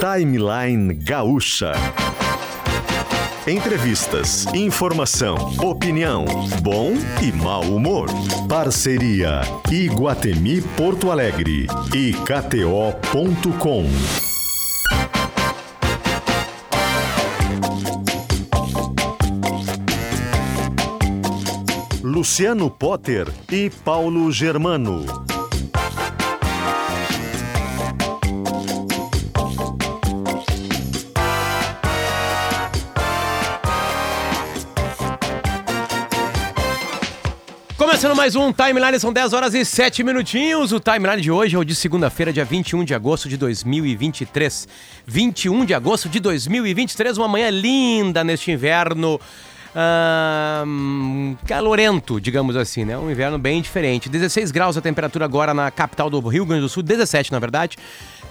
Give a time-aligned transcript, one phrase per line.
[0.00, 1.72] Timeline Gaúcha.
[3.48, 6.24] Entrevistas, informação, opinião,
[6.62, 8.08] bom e mau humor.
[8.48, 13.86] Parceria Iguatemi Porto Alegre e KTO.com.
[22.04, 25.04] Luciano Potter e Paulo Germano.
[37.98, 40.70] Começando mais um Timeline, são 10 horas e 7 minutinhos.
[40.70, 44.68] O Timeline de hoje é o de segunda-feira, dia 21 de agosto de 2023.
[45.04, 49.20] 21 de agosto de 2023, uma manhã linda neste inverno.
[49.74, 52.96] ahn, calorento, digamos assim, né?
[52.96, 54.08] Um inverno bem diferente.
[54.08, 57.76] 16 graus a temperatura agora na capital do Rio Grande do Sul, 17 na verdade.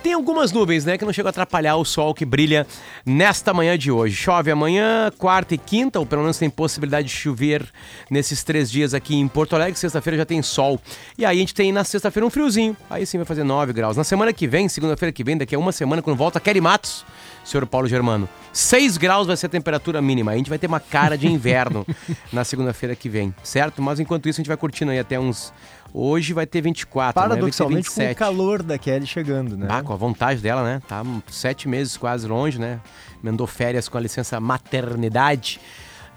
[0.08, 2.66] Tem algumas nuvens, né, que não chegam a atrapalhar o sol que brilha
[3.06, 4.16] nesta manhã de hoje.
[4.16, 7.66] Chove amanhã, quarta e quinta, ou pelo menos tem possibilidade de chover
[8.10, 9.78] nesses três dias aqui em Porto Alegre.
[9.78, 10.80] Sexta-feira já tem sol.
[11.18, 12.74] E aí a gente tem na sexta-feira um friozinho.
[12.90, 13.98] Aí sim vai fazer 9 graus.
[13.98, 17.06] Na semana que vem, segunda-feira que vem, daqui a uma semana, quando volta Kelly Matos,
[17.44, 20.32] senhor Paulo Germano, 6 graus vai ser a temperatura mínima.
[20.32, 21.86] A gente vai ter uma cara de inverno
[22.32, 23.82] na segunda-feira que vem, certo?
[23.82, 25.52] Mas enquanto isso a gente vai curtindo aí até uns.
[25.94, 28.18] Hoje vai ter 24, amanhã vai ter Paradoxalmente, com o 27.
[28.18, 29.68] calor da Kelly chegando, né?
[29.70, 30.82] Ah, com a vontade dela, né?
[30.88, 32.80] Tá sete meses quase longe, né?
[33.24, 35.60] Mandou férias com a licença maternidade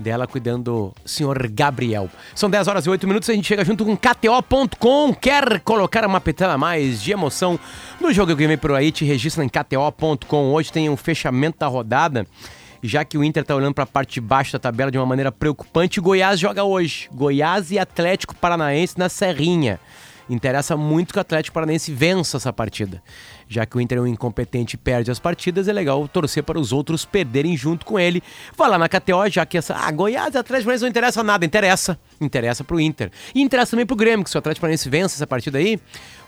[0.00, 2.08] dela cuidando do senhor Gabriel.
[2.34, 5.14] São 10 horas e 8 minutos, a gente chega junto com KTO.com.
[5.14, 7.60] Quer colocar uma petada a mais de emoção
[8.00, 8.90] no jogo que vem por aí?
[8.90, 10.52] Te registra em KTO.com.
[10.52, 12.26] Hoje tem um fechamento da rodada.
[12.82, 15.06] Já que o Inter tá olhando para a parte de baixo da tabela de uma
[15.06, 17.08] maneira preocupante, o Goiás joga hoje.
[17.12, 19.78] Goiás e Atlético Paranaense na Serrinha.
[20.30, 23.02] Interessa muito que o Atlético Paranaense vença essa partida.
[23.48, 26.58] Já que o Inter é um incompetente e perde as partidas, é legal torcer para
[26.58, 28.22] os outros perderem junto com ele.
[28.56, 29.74] Vai lá na KTO, já que essa.
[29.74, 31.44] Ah, Goiás e Atlético Paranaense não interessa nada.
[31.44, 31.98] Interessa.
[32.20, 33.10] Interessa pro Inter.
[33.34, 35.80] E interessa também pro Grêmio, que se o Atlético Paranaense vence essa partida aí,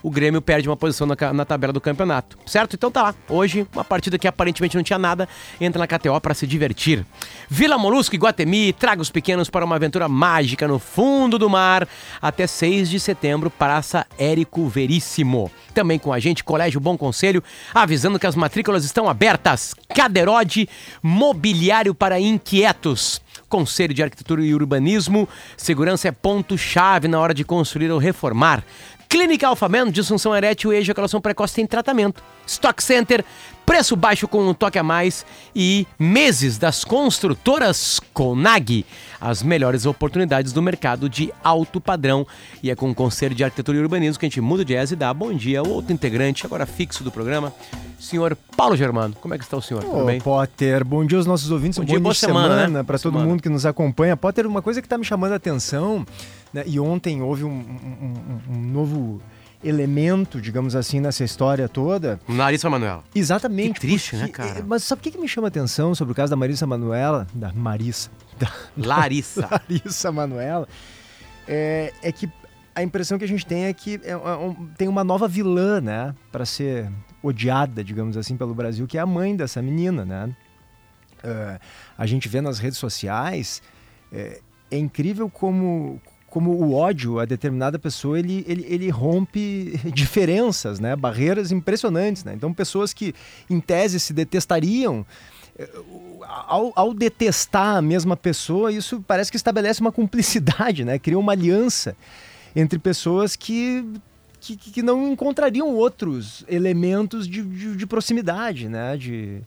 [0.03, 2.37] o Grêmio perde uma posição na, na tabela do campeonato.
[2.45, 2.75] Certo?
[2.75, 3.15] Então tá.
[3.29, 5.27] Hoje, uma partida que aparentemente não tinha nada,
[5.59, 7.05] entra na KTO para se divertir.
[7.49, 11.87] Vila Molusco e Guatemi, traga os pequenos para uma aventura mágica no fundo do mar.
[12.21, 15.49] Até 6 de setembro, Praça Érico Veríssimo.
[15.73, 17.41] Também com a gente, Colégio Bom Conselho,
[17.73, 19.73] avisando que as matrículas estão abertas.
[19.95, 20.67] Caderode,
[21.01, 23.21] mobiliário para inquietos.
[23.53, 28.63] Conselho de Arquitetura e Urbanismo, segurança é ponto-chave na hora de construir ou reformar.
[29.13, 32.23] Clínica Alfamen, disfunção erétil e ejaculação precoce tem tratamento.
[32.47, 33.23] Stock Center,
[33.63, 35.23] preço baixo com um toque a mais
[35.55, 38.83] e meses das construtoras Conag.
[39.25, 42.27] As melhores oportunidades do mercado de alto padrão.
[42.61, 44.91] E é com o Conselho de Arquitetura e Urbanismo que a gente muda de jazz
[44.91, 47.53] e dá bom dia ao outro integrante, agora fixo do programa,
[47.97, 49.15] senhor Paulo Germano.
[49.21, 49.81] Como é que está o senhor?
[49.81, 50.19] Tudo Ô, bem?
[50.19, 52.83] Potter, bom dia aos nossos ouvintes, Bom um dia, bom boa semana, semana, né?
[52.83, 53.29] para todo Semana.
[53.29, 54.17] mundo que nos acompanha.
[54.17, 56.05] Potter, uma coisa que está me chamando a atenção,
[56.53, 59.21] né, e ontem houve um, um- um- um novo
[59.63, 62.19] elemento, digamos assim, nessa história toda.
[62.27, 63.03] Larissa Manoela.
[63.15, 63.75] Exatamente.
[63.79, 64.63] Que triste, né, porque- cara?
[64.67, 67.27] Mas sabe o que, que me chama a atenção sobre o caso da Marissa Manuela?
[67.33, 68.09] Da Marissa.
[68.39, 69.47] Da Larissa.
[69.49, 70.67] Larissa Manuela.
[71.47, 72.29] É, é que
[72.75, 76.13] a impressão que a gente tem é que é um- tem uma nova vilã, né?
[76.31, 76.89] Para ser
[77.21, 80.35] odiada, digamos assim, pelo Brasil, que é a mãe dessa menina, né?
[81.23, 81.59] É,
[81.97, 83.61] a gente vê nas redes sociais,
[84.11, 86.01] é, é incrível como,
[86.33, 90.95] como o ódio a determinada pessoa ele, ele, ele rompe diferenças, né?
[90.95, 92.23] barreiras impressionantes.
[92.23, 92.33] Né?
[92.33, 93.13] Então, pessoas que
[93.47, 95.05] em tese se detestariam,
[95.87, 100.97] o- ao, ao detestar a mesma pessoa, isso parece que estabelece uma cumplicidade, né?
[100.97, 101.95] cria uma aliança
[102.55, 103.85] entre pessoas que
[104.39, 108.97] que, que não encontrariam outros elementos de, de, de proximidade, né?
[108.97, 109.39] De,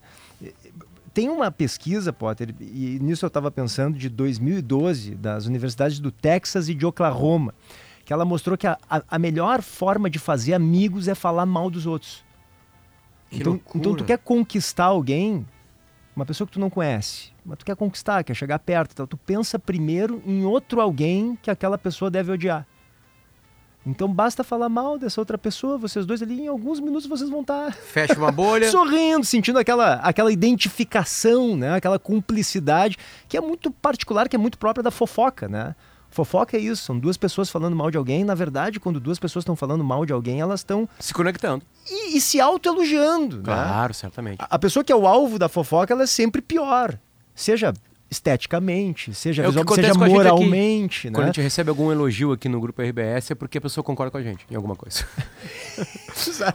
[1.16, 6.68] tem uma pesquisa, Potter, e nisso eu estava pensando, de 2012, das universidades do Texas
[6.68, 7.54] e de Oklahoma,
[8.04, 11.86] que ela mostrou que a, a, melhor forma de fazer amigos é falar mal dos
[11.86, 12.22] outros.
[13.30, 13.78] Que então, loucura.
[13.78, 15.46] então tu quer conquistar alguém,
[16.14, 19.16] uma pessoa que tu não conhece, mas tu quer conquistar, quer chegar perto, então tu
[19.16, 22.66] pensa primeiro em outro alguém que aquela pessoa deve odiar.
[23.86, 27.42] Então basta falar mal dessa outra pessoa, vocês dois ali, em alguns minutos vocês vão
[27.42, 28.68] estar Fecha uma bolha.
[28.72, 31.74] sorrindo, sentindo aquela, aquela identificação, né?
[31.74, 32.96] aquela cumplicidade,
[33.28, 35.74] que é muito particular, que é muito própria da fofoca, né?
[36.10, 38.24] Fofoca é isso, são duas pessoas falando mal de alguém.
[38.24, 41.62] Na verdade, quando duas pessoas estão falando mal de alguém, elas estão Se conectando.
[41.90, 43.36] e, e se autoelogiando.
[43.38, 43.42] Né?
[43.44, 44.38] Claro, certamente.
[44.40, 46.98] A- A pessoa que é o alvo da fofoca, ela é sempre pior.
[47.34, 47.74] Seja
[48.10, 50.12] esteticamente, seja, É visual, seja gente aqui.
[50.12, 51.26] moralmente, Quando a né?
[51.26, 54.22] gente recebe algum elogio aqui no grupo RBS é porque a pessoa concorda com a
[54.22, 55.04] gente em alguma coisa.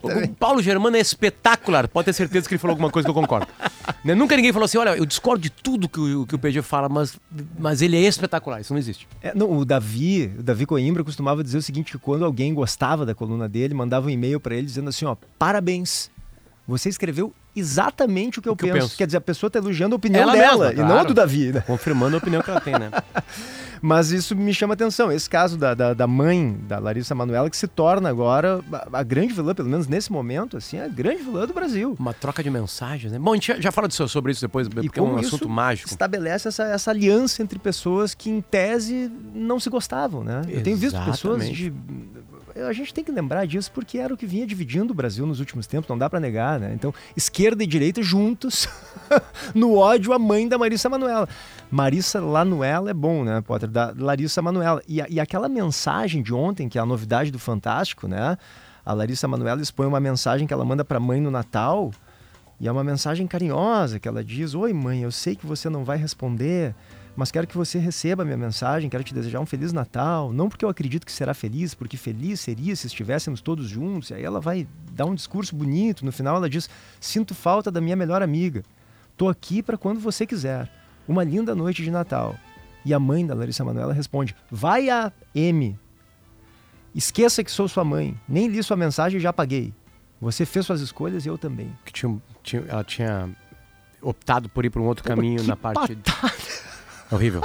[0.02, 3.14] O Paulo Germano é espetacular, pode ter certeza que ele falou alguma coisa que eu
[3.14, 3.48] concordo.
[4.04, 4.16] Né?
[4.16, 6.90] Nunca ninguém falou assim: olha, eu discordo de tudo que o, que o PG fala,
[6.90, 7.20] mas,
[7.60, 8.60] mas ele é espetacular.
[8.60, 9.08] Isso não existe.
[9.22, 13.06] É, não, o Davi, o Davi Coimbra costumava dizer o seguinte, que quando alguém gostava
[13.06, 16.10] da coluna dele, mandava um e-mail para ele dizendo assim, ó, parabéns,
[16.68, 18.88] você escreveu exatamente o que eu, que eu penso.
[18.88, 18.98] penso.
[18.98, 21.08] Quer dizer, a pessoa tá elogiando a opinião Ela dela mesma, e não a claro.
[21.10, 21.62] do Davi, né?
[21.62, 22.92] Confirmando a opinião que ela tem, né?
[23.84, 25.12] Mas isso me chama atenção.
[25.12, 28.60] Esse caso da, da, da mãe da Larissa Manoela, que se torna agora
[28.94, 31.96] a, a grande vilã, pelo menos nesse momento, assim, a grande vilã do Brasil.
[32.00, 33.18] Uma troca de mensagens, né?
[33.18, 35.90] Bom, a gente já, já fala disso- sobre isso depois, porque é um assunto mágico.
[35.90, 40.44] estabelece essa, essa aliança entre pessoas que, em tese, não se gostavam, né?
[40.48, 41.74] Eu tenho visto pessoas de...
[42.68, 45.40] A gente tem que lembrar disso porque era o que vinha dividindo o Brasil nos
[45.40, 46.72] últimos tempos, não dá pra negar, né?
[46.74, 48.68] Então, esquerda e direita juntos
[49.56, 51.28] no ódio à mãe da Marissa Manoela.
[51.70, 53.70] Marissa Lanuela é bom, né, Potter?
[53.70, 54.82] Da Larissa Manoela.
[54.88, 58.38] E, a- e aquela mensagem de ontem, que é a novidade do Fantástico, né?
[58.86, 61.92] A Larissa Manoela expõe uma mensagem que ela manda pra mãe no Natal.
[62.60, 65.84] E é uma mensagem carinhosa que ela diz: Oi, mãe, eu sei que você não
[65.84, 66.76] vai responder,
[67.16, 70.32] mas quero que você receba a minha mensagem, quero te desejar um Feliz Natal.
[70.32, 74.10] Não porque eu acredito que será feliz, porque feliz seria se estivéssemos todos juntos.
[74.10, 76.06] E aí ela vai dar um discurso bonito.
[76.06, 76.70] No final ela diz:
[77.00, 78.64] Sinto falta da minha melhor amiga.
[79.18, 80.72] Tô aqui para quando você quiser.
[81.08, 82.36] Uma linda noite de Natal.
[82.86, 85.78] E a mãe da Larissa Manoela responde: Vai a M.
[86.96, 88.18] Esqueça que sou sua mãe.
[88.28, 89.74] Nem li sua mensagem e já paguei.
[90.20, 91.72] Você fez suas escolhas e eu também.
[91.86, 93.30] Que tinha, tinha- ela tinha
[94.02, 95.98] optado por ir por um outro caminho na parte.
[97.12, 97.42] Horrível.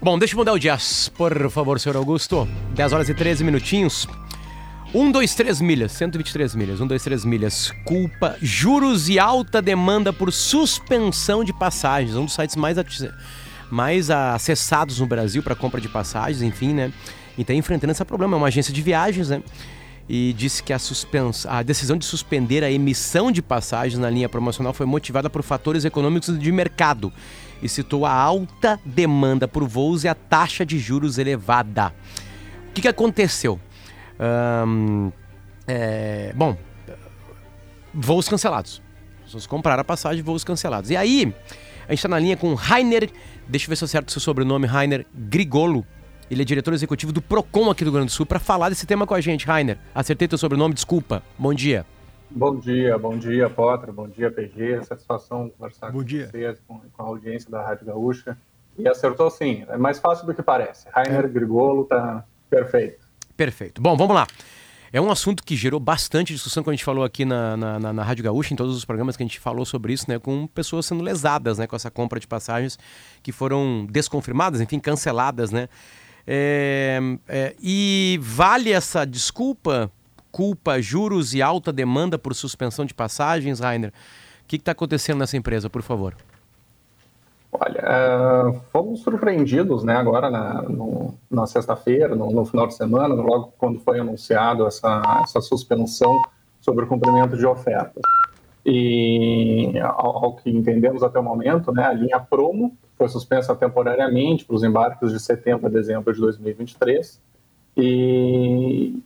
[0.00, 2.46] Bom, deixa eu mudar o jazz, por favor, senhor Augusto.
[2.74, 4.06] 10 horas e 13 minutinhos.
[4.94, 7.72] 1, 2, 3 milhas, 123 milhas, 1, 2, 3 milhas.
[7.84, 12.14] Culpa, juros e alta demanda por suspensão de passagens.
[12.14, 12.76] Um dos sites mais,
[13.70, 16.92] mais acessados no Brasil para compra de passagens, enfim, né?
[17.36, 18.36] E está enfrentando esse problema.
[18.36, 19.42] É uma agência de viagens, né?
[20.08, 20.78] E disse que a,
[21.48, 25.84] a decisão de suspender a emissão de passagens na linha promocional foi motivada por fatores
[25.84, 27.12] econômicos de mercado
[27.62, 31.92] e citou a alta demanda por voos e a taxa de juros elevada.
[32.68, 33.58] O que, que aconteceu?
[35.66, 36.56] É, bom,
[37.92, 38.82] voos cancelados.
[39.18, 40.90] As pessoas compraram a passagem, voos cancelados.
[40.90, 41.34] E aí,
[41.86, 43.10] a gente está na linha com Rainer,
[43.48, 45.84] deixa eu ver se eu acerto o seu sobrenome, Rainer Grigolo.
[46.30, 48.84] Ele é diretor executivo do PROCON aqui do Rio Grande do Sul, para falar desse
[48.86, 49.46] tema com a gente.
[49.46, 51.22] Rainer, acertei teu sobrenome, desculpa.
[51.38, 51.86] Bom dia.
[52.30, 54.84] Bom dia, bom dia, Potter, bom dia, PG.
[54.84, 56.28] Satisfação conversar Bom com dia.
[56.28, 58.36] vocês, com, com a audiência da Rádio Gaúcha.
[58.78, 60.86] E acertou sim, é mais fácil do que parece.
[60.92, 63.06] Rainer Grigolo tá perfeito.
[63.36, 63.80] Perfeito.
[63.80, 64.26] Bom, vamos lá.
[64.92, 67.92] É um assunto que gerou bastante discussão quando a gente falou aqui na, na, na-
[67.92, 70.18] na Rádio Gaúcha, em todos os programas que a gente falou sobre isso, né?
[70.18, 71.66] Com pessoas sendo lesadas, né?
[71.66, 72.78] Com essa compra de passagens
[73.22, 75.68] que foram desconfirmadas, enfim, canceladas, né?
[76.26, 79.90] É, é, e vale essa desculpa,
[80.36, 83.88] culpa, juros e alta demanda por suspensão de passagens, Rainer?
[83.88, 86.14] O que está acontecendo nessa empresa, por favor?
[87.50, 90.62] Olha, eh, fomos surpreendidos, né, agora na,
[91.30, 96.20] na sexta-feira, no, no final de semana, logo quando foi anunciado essa, essa suspensão
[96.60, 98.02] sobre o cumprimento de ofertas.
[98.64, 104.44] E ao, ao que entendemos até o momento, né, a linha Promo foi suspensa temporariamente
[104.44, 107.22] para os embarques de setembro a dezembro de 2023.
[107.78, 109.02] E,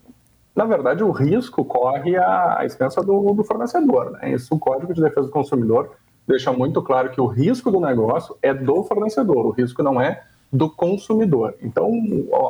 [0.61, 4.11] na verdade, o risco corre à expensa do, do fornecedor.
[4.11, 4.33] Né?
[4.33, 5.93] Isso o Código de Defesa do Consumidor
[6.29, 10.23] deixa muito claro que o risco do negócio é do fornecedor, o risco não é
[10.53, 11.55] do consumidor.
[11.63, 11.91] Então,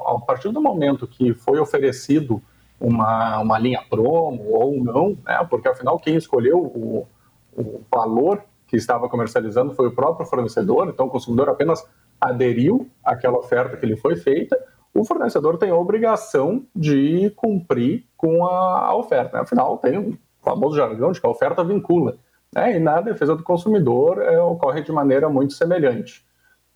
[0.07, 2.43] a partir do momento que foi oferecido
[2.81, 7.07] uma, uma linha promo ou não, né, porque afinal quem escolheu o,
[7.57, 11.87] o valor que estava comercializando foi o próprio fornecedor, então o consumidor apenas
[12.21, 14.59] aderiu àquela oferta que lhe foi feita,
[14.93, 19.41] o fornecedor tem a obrigação de cumprir com a, oferta.
[19.41, 22.17] Afinal, tem o famoso jargão de que a oferta vincula.
[22.55, 22.77] né?
[22.77, 26.25] E na defesa do consumidor é, ocorre de maneira muito semelhante.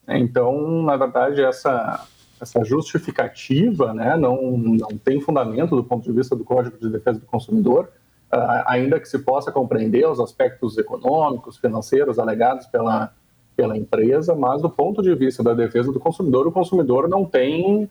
[0.07, 2.07] Então, na verdade, essa,
[2.41, 7.19] essa justificativa né, não, não tem fundamento do ponto de vista do Código de Defesa
[7.19, 7.91] do Consumidor,
[8.31, 13.13] ah, ainda que se possa compreender os aspectos econômicos, financeiros alegados pela,
[13.57, 17.89] pela empresa, mas do ponto de vista da defesa do consumidor, o consumidor não tem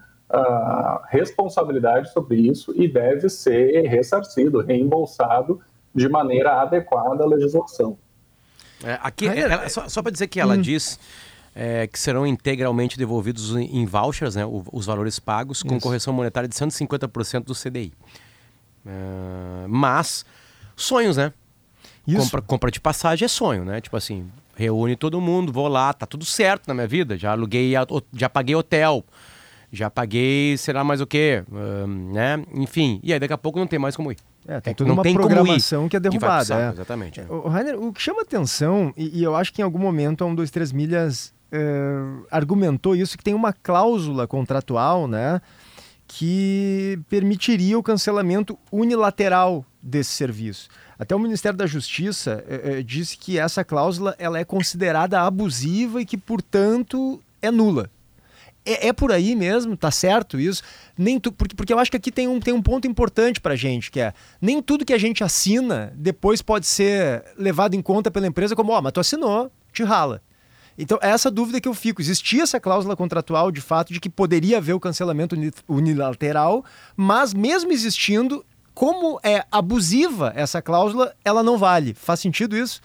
[1.10, 5.62] responsabilidade sobre isso e deve ser ressarcido, reembolsado
[5.94, 7.98] de maneira adequada à legislação.
[8.84, 11.00] É, aqui, Rainer, ela- só, só para dizer que ela diz
[11.56, 15.84] é, que serão integralmente devolvidos em, vouchers, né, os valores pagos, com Isso.
[15.84, 17.94] correção monetária de 150% do CDI.
[18.86, 20.26] É, mas,
[20.76, 21.32] sonhos, né?
[22.08, 22.24] Isso.
[22.26, 23.80] Compra, compra de passagem é sonho, né?
[23.80, 27.18] Tipo assim, reúne todo mundo, vou lá, tá tudo certo na minha vida.
[27.18, 27.74] Já aluguei,
[28.14, 29.04] já paguei hotel,
[29.74, 31.44] já paguei, sei lá mais o quê,
[32.14, 32.44] né?
[32.54, 34.18] Enfim, e aí daqui a pouco não tem mais como ir.
[34.48, 36.46] É, tem toda não uma tem programação que é derrubada.
[36.46, 36.70] Que é.
[36.70, 37.22] Exatamente.
[37.22, 37.26] É.
[37.28, 40.28] O, Rainer, o que chama atenção, e, e, eu acho que em algum momento a
[40.28, 45.42] 1, 2, 3 milhas uh, argumentou isso, que tem uma cláusula contratual, né?
[46.08, 50.70] Que permitiria o cancelamento unilateral desse serviço.
[51.00, 56.06] Até o Ministério da Justiça uh, disse que essa cláusula ela é considerada abusiva e
[56.06, 57.90] que, portanto, é nula.
[58.66, 60.64] É, é, por aí mesmo, tá certo isso?
[60.98, 63.56] Nem tu, porque, porque eu acho que aqui tem um, tem um ponto importante pra
[63.56, 68.10] gente, que é nem tudo que a gente assina depois pode ser levado em conta
[68.10, 70.22] pela empresa como, ó, oh, mas tu assinou, te rala.
[70.78, 72.02] Então, é essa dúvida que eu fico.
[72.02, 75.36] Existia essa cláusula contratual, de fato, de que poderia haver o cancelamento
[75.68, 76.66] unilateral,
[76.96, 78.44] mas mesmo existindo,
[78.74, 81.94] como é abusiva essa cláusula, ela não vale.
[81.94, 82.82] Faz sentido isso?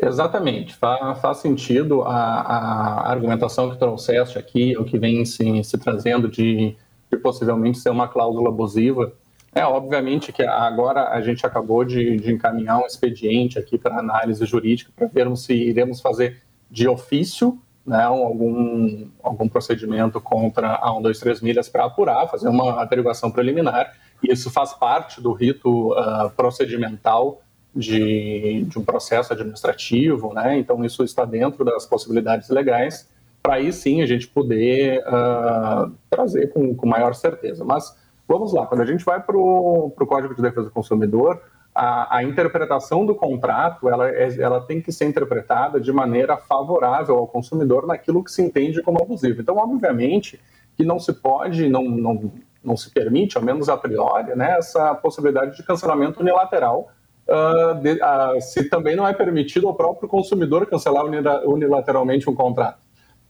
[0.00, 5.78] Exatamente, faz, faz sentido a, a, argumentação que trouxeste aqui, o que vem se, se
[5.78, 6.76] trazendo de,
[7.10, 9.14] de, possivelmente ser uma cláusula abusiva.
[9.54, 14.44] É, obviamente que agora a gente acabou de, de encaminhar um expediente aqui para análise
[14.44, 21.40] jurídica para vermos se iremos fazer de ofício né, algum, algum procedimento contra a 123
[21.40, 27.40] milhas para apurar, fazer uma averiguação preliminar, e isso faz parte do rito uh, procedimental
[27.76, 30.58] de, de um processo administrativo, né?
[30.58, 33.08] Então isso está dentro das possibilidades legais
[33.46, 37.64] para aí sim a gente poder uh, trazer com, com maior certeza.
[37.64, 41.40] Mas vamos lá, quando a gente vai para o Código de Defesa do Consumidor,
[41.72, 47.16] a, a, interpretação do contrato ela, é, ela tem que ser interpretada de maneira favorável
[47.16, 49.40] ao consumidor naquilo que se entende como abusivo.
[49.40, 50.40] Então, obviamente,
[50.76, 52.32] que não se pode, não, não,
[52.64, 56.90] não se permite, ao menos a priori, né, essa possibilidade de cancelamento unilateral
[57.28, 62.78] uh, de, uh, se também não é permitido ao próprio consumidor cancelar unilateralmente um contrato.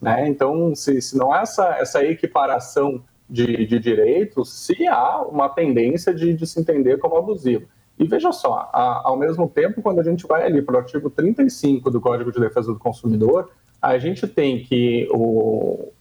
[0.01, 0.29] Né?
[0.29, 6.15] Então, se, se não há essa, essa equiparação de, de direitos, se há uma tendência
[6.15, 7.67] de, de se entender como abusivo.
[7.99, 11.09] E veja só, a, ao mesmo tempo, quando a gente vai ali para o artigo
[11.09, 13.51] 35 do Código de Defesa do Consumidor,
[13.81, 15.93] a gente tem que o,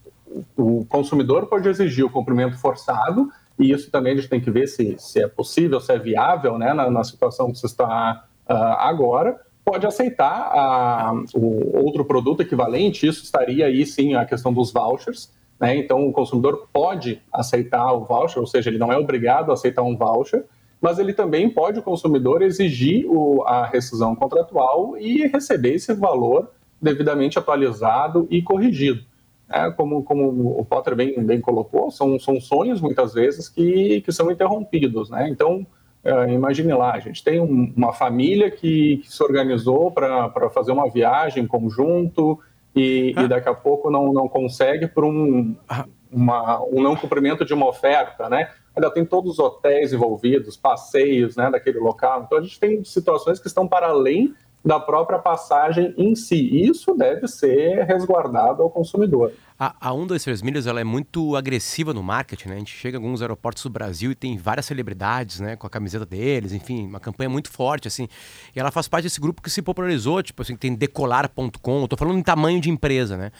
[0.56, 4.66] o consumidor pode exigir o cumprimento forçado e isso também a gente tem que ver
[4.66, 8.52] se, se é possível, se é viável né, na, na situação que você está uh,
[8.52, 9.40] agora.
[9.64, 15.32] Pode aceitar uh, o outro produto equivalente, isso estaria aí sim a questão dos vouchers.
[15.58, 15.76] Né?
[15.76, 19.82] Então, o consumidor pode aceitar o voucher, ou seja, ele não é obrigado a aceitar
[19.82, 20.44] um voucher,
[20.80, 26.50] mas ele também pode, o consumidor, exigir o, a rescisão contratual e receber esse valor
[26.80, 29.02] devidamente atualizado e corrigido
[29.48, 34.12] é, como, como o Potter bem, bem colocou, são, são sonhos muitas vezes que, que
[34.12, 35.28] são interrompidos, né?
[35.28, 35.66] Então,
[36.02, 40.72] é, imagine lá, a gente tem um, uma família que, que se organizou para fazer
[40.72, 42.38] uma viagem conjunto
[42.74, 43.22] e, ah.
[43.22, 45.84] e, daqui a pouco não, não consegue por um, ah.
[46.10, 48.50] uma, um não cumprimento de uma oferta, né?
[48.74, 52.24] Ainda tem todos os hotéis envolvidos, passeios né, daquele local.
[52.26, 54.34] Então, a gente tem situações que estão para além
[54.66, 56.50] da própria passagem em si.
[56.66, 59.32] Isso deve ser resguardado ao consumidor.
[59.56, 62.54] A, a 123 Milhas ela é muito agressiva no marketing, né?
[62.56, 65.54] A gente chega em alguns aeroportos do Brasil e tem várias celebridades, né?
[65.54, 68.08] Com a camiseta deles, enfim, uma campanha muito forte, assim.
[68.56, 72.18] E ela faz parte desse grupo que se popularizou, tipo assim, tem decolar.com, tô falando
[72.18, 73.30] em tamanho de empresa, né?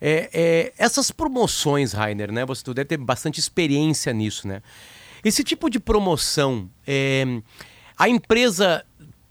[0.00, 2.44] É, é, essas promoções, Rainer, né?
[2.44, 4.60] Você deve ter bastante experiência nisso, né?
[5.24, 7.24] Esse tipo de promoção, é,
[7.96, 8.84] a empresa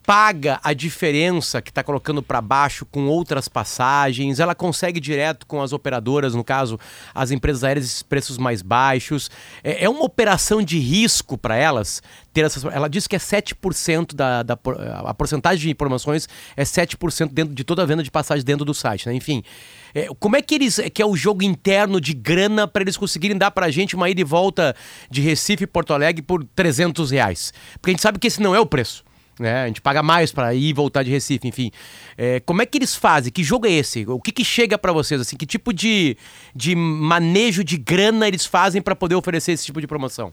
[0.05, 5.61] paga a diferença que está colocando para baixo com outras passagens, ela consegue direto com
[5.61, 6.79] as operadoras, no caso,
[7.13, 9.29] as empresas aéreas, esses preços mais baixos.
[9.63, 12.01] É, é uma operação de risco para elas
[12.33, 12.63] ter essas.
[12.65, 14.57] Ela diz que é 7% da, da.
[15.05, 18.73] A porcentagem de informações é 7% dentro de toda a venda de passagem dentro do
[18.73, 19.13] site, né?
[19.13, 19.43] Enfim.
[19.93, 20.79] É, como é que eles.
[20.93, 24.09] que é o jogo interno de grana para eles conseguirem dar para a gente uma
[24.09, 24.75] ida e volta
[25.09, 27.53] de Recife e Porto Alegre por 300 reais?
[27.73, 29.03] Porque a gente sabe que esse não é o preço.
[29.41, 29.63] Né?
[29.63, 31.71] A gente paga mais para ir e voltar de Recife, enfim.
[32.15, 33.31] É, como é que eles fazem?
[33.31, 34.05] Que jogo é esse?
[34.07, 35.19] O que, que chega para vocês?
[35.19, 36.15] Assim, que tipo de,
[36.55, 40.31] de manejo de grana eles fazem para poder oferecer esse tipo de promoção?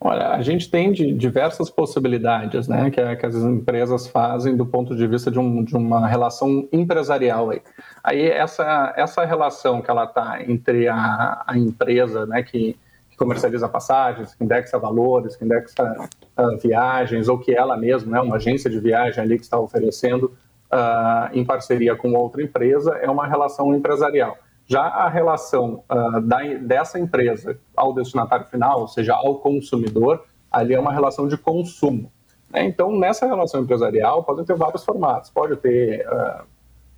[0.00, 5.06] Olha, a gente tem diversas possibilidades né, que, que, as empresas fazem do ponto de
[5.06, 7.50] vista de, um, de uma relação empresarial.
[7.50, 7.62] Aí,
[8.02, 12.76] aí essa, essa relação que ela está entre a, a empresa né, que,
[13.14, 18.20] que comercializa passagens, que indexa valores, que indexa uh, viagens, ou que ela mesma, né,
[18.20, 20.36] uma agência de viagem ali que está oferecendo
[20.72, 24.36] uh, em parceria com outra empresa, é uma relação empresarial.
[24.66, 30.74] Já a relação uh, da, dessa empresa ao destinatário final, ou seja, ao consumidor, ali
[30.74, 32.10] é uma relação de consumo.
[32.50, 32.64] Né?
[32.64, 35.30] Então, nessa relação empresarial, pode ter vários formatos.
[35.30, 36.04] Pode ter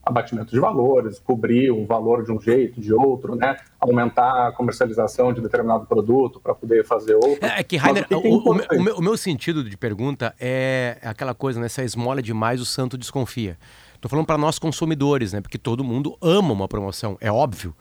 [0.06, 3.56] abatimento de valores, cobrir um valor de um jeito, de outro, né?
[3.80, 7.44] aumentar a comercialização de determinado produto para poder fazer outro.
[7.44, 11.34] É, é que, Rainer, o, o, o, meu, o, meu, sentido de pergunta é aquela
[11.34, 11.68] coisa, né?
[11.68, 13.58] Se a esmola é demais, o santo desconfia.
[13.96, 15.40] Estou falando para nós consumidores, né?
[15.40, 17.74] Porque todo mundo ama uma promoção, é óbvio.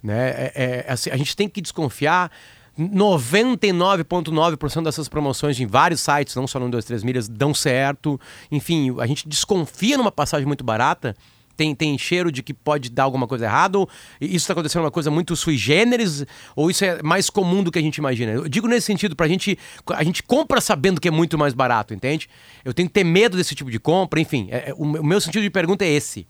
[0.00, 0.30] Né?
[0.30, 2.30] É, é, assim, a gente tem que desconfiar
[2.78, 8.20] 99,9% dessas promoções em vários sites, não só no 2, 3 milhas, dão certo.
[8.48, 11.16] Enfim, a gente desconfia numa passagem muito barata.
[11.56, 13.78] Tem, tem cheiro de que pode dar alguma coisa errada?
[14.20, 16.24] Isso está acontecendo uma coisa muito sui generis?
[16.56, 18.32] Ou isso é mais comum do que a gente imagina?
[18.32, 19.58] Eu digo nesse sentido, pra gente.
[19.90, 22.28] A gente compra sabendo que é muito mais barato, entende?
[22.64, 24.48] Eu tenho que ter medo desse tipo de compra, enfim.
[24.50, 26.26] É, é o meu sentido de pergunta é esse.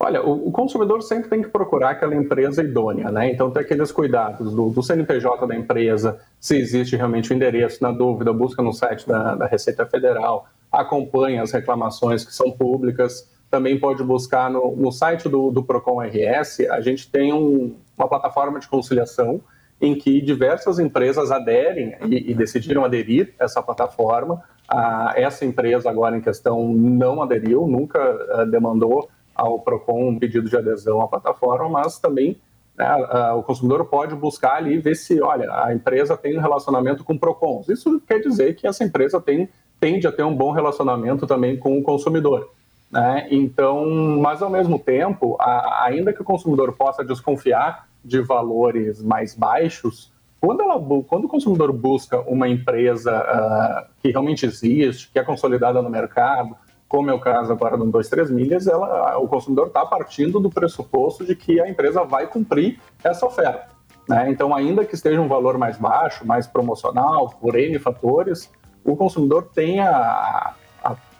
[0.00, 3.32] Olha, o, o, consumidor sempre tem que procurar aquela empresa idônea, né?
[3.32, 7.90] Então tem aqueles cuidados do, do CNPJ da empresa, se existe realmente o endereço, na
[7.90, 13.78] dúvida, busca no site da, da Receita Federal, acompanha as reclamações que são públicas, também
[13.78, 18.60] pode buscar no, no site do, do Procon RS, a gente tem um, uma plataforma
[18.60, 19.40] de conciliação
[19.80, 24.42] em que diversas empresas aderem e, e decidiram aderir a essa plataforma.
[24.68, 30.48] Ah, essa empresa agora em questão não aderiu, nunca ah, demandou ao PROCON um pedido
[30.48, 32.36] de adesão à plataforma, mas também
[32.76, 32.86] né,
[33.34, 37.16] o consumidor pode buscar ali e ver se, olha, a empresa tem um relacionamento com
[37.16, 37.68] PROCONs.
[37.68, 41.78] Isso quer dizer que essa empresa tem, tende a ter um bom relacionamento também com
[41.78, 42.50] o consumidor.
[42.90, 43.28] Né?
[43.30, 43.86] Então,
[44.20, 50.10] mas ao mesmo tempo, a, ainda que o consumidor possa desconfiar de valores mais baixos,
[50.40, 55.82] quando, ela, quando o consumidor busca uma empresa uh, que realmente existe, que é consolidada
[55.82, 56.56] no mercado,
[56.88, 61.24] como é o caso agora do 23 milhas, ela, o consumidor está partindo do pressuposto
[61.24, 63.68] de que a empresa vai cumprir essa oferta.
[64.08, 64.30] Né?
[64.30, 68.50] Então, ainda que esteja um valor mais baixo, mais promocional, por N fatores,
[68.82, 70.54] o consumidor tem a,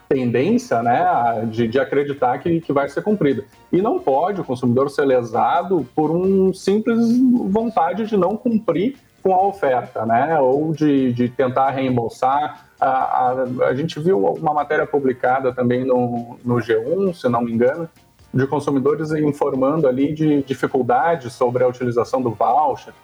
[0.08, 3.44] tendência né, de, de acreditar que, que vai ser cumprida.
[3.70, 6.98] E não pode o consumidor ser lesado por um simples
[7.50, 10.38] vontade de não cumprir com a oferta, né?
[10.40, 13.32] ou de, de tentar reembolsar a, a,
[13.66, 17.88] a, gente viu uma matéria publicada também no, no G1, se não me engano,
[18.32, 22.94] de consumidores informando ali de dificuldades sobre a utilização do voucher,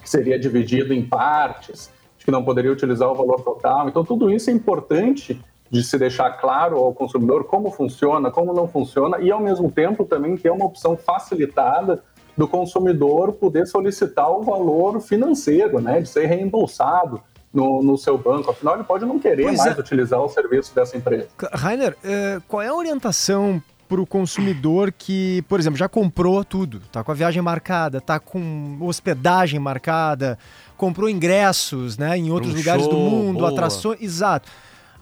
[0.00, 3.88] que seria dividido em partes, que não poderia utilizar o valor total.
[3.88, 5.42] Então, tudo isso é importante
[5.74, 10.04] de se deixar claro ao consumidor como funciona, como não funciona, e ao mesmo tempo
[10.04, 12.00] também ter uma opção facilitada
[12.36, 17.20] do consumidor poder solicitar o valor financeiro, né, de ser reembolsado
[17.52, 18.52] no, no seu banco.
[18.52, 19.80] Afinal, ele pode não querer pois mais é.
[19.80, 21.28] utilizar o serviço dessa empresa.
[21.52, 26.80] Rainer, é, qual é a orientação para o consumidor que, por exemplo, já comprou tudo,
[26.92, 30.38] tá com a viagem marcada, tá com hospedagem marcada,
[30.76, 33.50] comprou ingressos, né, em outros um lugares show, do mundo, boa.
[33.50, 34.48] atrações, exato.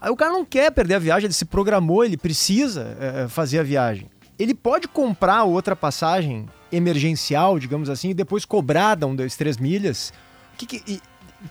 [0.03, 3.61] Aí o cara não quer perder a viagem, ele se programou, ele precisa é, fazer
[3.61, 4.11] a viagem.
[4.37, 9.57] Ele pode comprar outra passagem emergencial, digamos assim, e depois cobrar da um, dois, três
[9.59, 10.13] milhas.
[10.55, 11.01] O que, que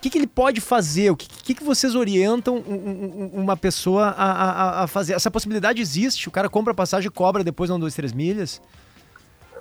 [0.01, 1.11] que, que, ele pode fazer?
[1.11, 2.63] O que, que, vocês orientam
[3.33, 5.13] uma pessoa a, a, a, fazer?
[5.13, 6.29] Essa possibilidade existe?
[6.29, 8.61] O cara compra a passagem e cobra depois não dois, três milhas?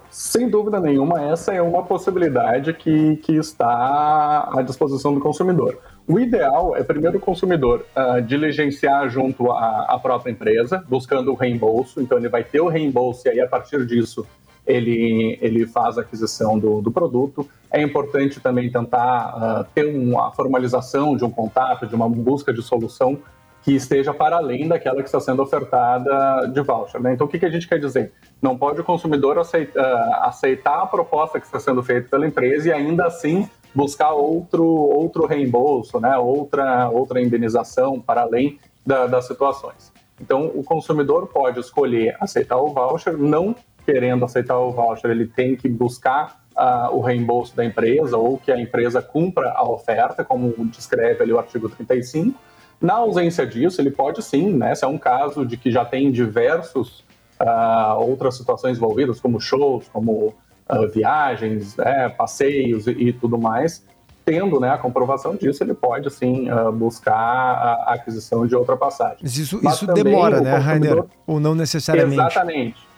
[0.09, 5.79] Sem dúvida nenhuma, essa é uma possibilidade que, que está à disposição do consumidor.
[6.11, 11.37] O ideal é primeiro o consumidor uh, diligenciar junto à, à própria empresa, buscando o
[11.37, 12.01] reembolso.
[12.01, 14.27] Então ele vai ter o reembolso e aí a partir disso
[14.67, 17.49] ele, ele faz a aquisição do, do produto.
[17.71, 22.61] É importante também tentar uh, ter uma formalização de um contato, de uma busca de
[22.61, 23.17] solução
[23.63, 27.01] que esteja para além daquela que está sendo ofertada de voucher.
[27.01, 27.13] Né?
[27.13, 28.11] Então, o que, que a gente quer dizer?
[28.43, 32.69] Não pode o consumidor aceitar, uh, aceitar a proposta que está sendo feita pela empresa
[32.69, 36.17] e ainda assim buscar outro, outro reembolso, né?
[36.19, 39.93] outra, outra indenização para além da, das situações.
[40.21, 43.55] Então, o consumidor pode escolher aceitar o voucher, não
[43.85, 48.53] querendo aceitar o voucher, ele tem que buscar uh, o reembolso da empresa ou que
[48.53, 52.39] a empresa cumpra a oferta, como descreve ali o artigo 35.
[52.81, 56.11] Na ausência disso, ele pode sim, né, se é um caso de que já tem
[56.11, 57.05] diversos
[57.41, 60.35] uh, outras situações envolvidas, como shows, como
[60.73, 63.85] uh, viagens, né, passeios e, e, tudo mais,
[64.25, 69.19] tendo né, a comprovação disso, ele pode sim buscar a aquisição de outra passagem.
[69.23, 71.05] Mas isso, Mas isso demora, né, Rainer?
[71.27, 72.21] Ou não necessariamente?
[72.21, 72.91] Exatamente.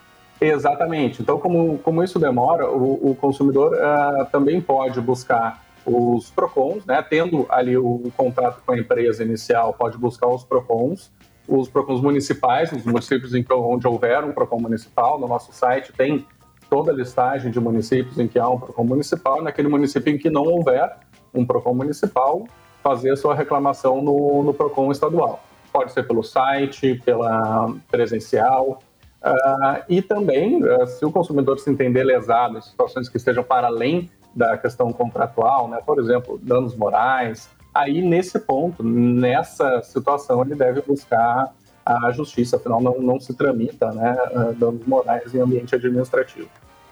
[0.43, 1.23] Exatamente.
[1.23, 7.03] Então, como, como isso demora, o, o consumidor uh, também pode buscar os PROCONs, né?
[7.03, 11.13] tendo ali o, o, contrato com a empresa inicial, pode buscar os PROCONs,
[11.47, 15.93] os PROCONs municipais, nos municípios em que, onde houver um PROCON municipal, no nosso site
[15.93, 16.27] tem
[16.73, 20.31] toda a listagem de municípios em que há um PROCON municipal, naquele município em que
[20.31, 20.97] não houver
[21.35, 22.47] um PROCON municipal,
[22.83, 25.45] fazer a sua reclamação no, no PROCON estadual.
[25.71, 28.79] Pode ser pelo site, pela presencial,
[29.23, 33.67] uh, e também, uh, se o consumidor se entender lesado em situações que estejam para
[33.67, 40.55] além da questão contratual, né, por exemplo, danos morais, aí nesse ponto, nessa situação, ele
[40.55, 41.53] deve buscar
[41.85, 46.49] a justiça, afinal não, não se tramita né, uh, danos morais em ambiente administrativo.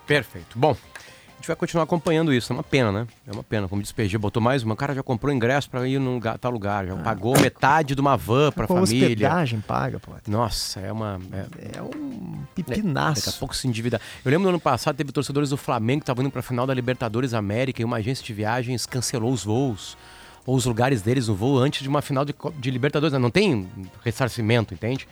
[0.06, 0.58] Perfeito.
[0.58, 2.52] Bom, a gente vai continuar acompanhando isso.
[2.52, 3.06] É uma pena, né?
[3.26, 3.66] É uma pena.
[3.68, 4.74] Como disse PG, botou mais uma.
[4.74, 6.86] O cara já comprou ingresso para ir num lugar, tal lugar.
[6.86, 6.96] Já ah.
[6.98, 9.06] pagou metade de uma van para a família.
[9.06, 10.12] hospedagem paga, pô.
[10.26, 11.18] Nossa, é uma...
[11.32, 13.20] É, é um pipinaço.
[13.20, 14.00] É, daqui a pouco se endividar.
[14.24, 16.66] Eu lembro no ano passado, teve torcedores do Flamengo que estavam indo para a final
[16.66, 19.96] da Libertadores América e uma agência de viagens cancelou os voos
[20.46, 23.18] ou os lugares deles no voo antes de uma final de, de Libertadores.
[23.18, 23.68] Não tem
[24.02, 25.06] ressarcimento, entende?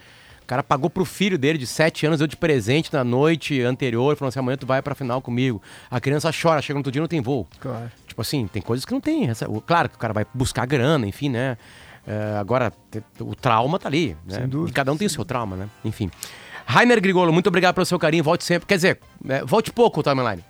[0.49, 4.31] cara pagou pro filho dele de 7 anos, deu de presente na noite anterior, falou
[4.31, 5.63] assim: amanhã tu vai pra final comigo.
[5.91, 7.47] A criança chora, chega no outro dia não tem voo.
[7.61, 7.91] Claro.
[8.07, 9.29] Tipo assim, tem coisas que não tem.
[9.67, 11.59] Claro que o cara vai buscar grana, enfim, né?
[12.07, 12.73] É, agora,
[13.21, 14.37] o trauma tá ali, né?
[14.37, 14.71] Sem dúvida.
[14.71, 15.69] E cada um tem o seu trauma, né?
[15.85, 16.11] Enfim.
[16.65, 18.25] Rainer Grigolo, muito obrigado pelo seu carinho.
[18.25, 18.67] Volte sempre.
[18.67, 20.43] Quer dizer, é, volte pouco, Timeline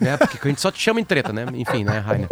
[0.00, 0.16] né?
[0.16, 1.46] Porque a gente só te chama em treta, né?
[1.54, 2.28] Enfim, né, Rainer?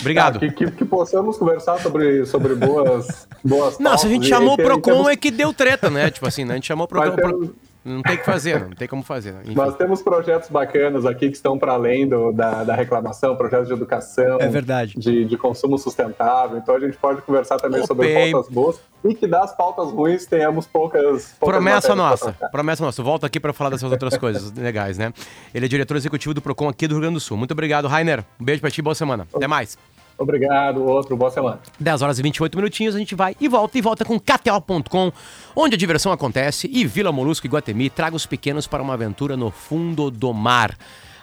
[0.00, 0.36] Obrigado.
[0.36, 4.54] Ah, que, que, que, possamos conversar sobre, sobre boas, boas Não, se a gente chamou
[4.54, 5.08] o Procon temos...
[5.08, 6.10] é que deu treta, né?
[6.10, 6.52] Tipo assim, né?
[6.52, 7.50] A gente chamou o Procon.
[7.88, 9.34] Não tem o que fazer, não tem como fazer.
[9.42, 9.54] Enfim.
[9.54, 13.72] Nós temos projetos bacanas aqui que estão para além do, da, da, reclamação, projetos de
[13.74, 14.94] educação, é verdade.
[14.96, 16.58] De, de consumo sustentável.
[16.58, 20.66] Então a gente pode conversar também sobre pautas boas e que das pautas ruins tenhamos
[20.66, 21.34] poucas.
[21.38, 23.02] poucas promessa nossa, promessa nossa.
[23.02, 25.12] Volto aqui para falar dessas outras coisas legais, né?
[25.54, 27.36] Ele é diretor executivo do Procon aqui do Rio Grande do Sul.
[27.36, 28.24] Muito obrigado, Rainer.
[28.40, 29.26] Um beijo para ti, boa semana.
[29.32, 29.78] Até mais.
[30.18, 31.60] Obrigado, outro, boa semana.
[31.78, 35.12] 10 horas e 28 minutinhos, a gente vai e volta e volta com KTO.com,
[35.54, 39.36] onde a diversão acontece, e Vila Molusco e Guatemi traga os pequenos para uma aventura
[39.36, 40.76] no fundo do mar.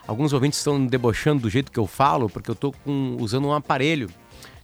[0.08, 2.74] Alguns ouvintes estão debochando do jeito que eu falo, porque eu estou
[3.20, 4.10] usando um aparelho,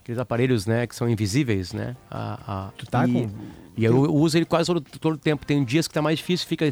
[0.01, 1.97] aqueles aparelhos, né, que são invisíveis, né?
[2.09, 3.29] A, a, tu tá e, com...
[3.75, 5.45] E eu, eu uso ele quase todo, todo o tempo.
[5.45, 6.65] Tem dias que tá mais difícil, fica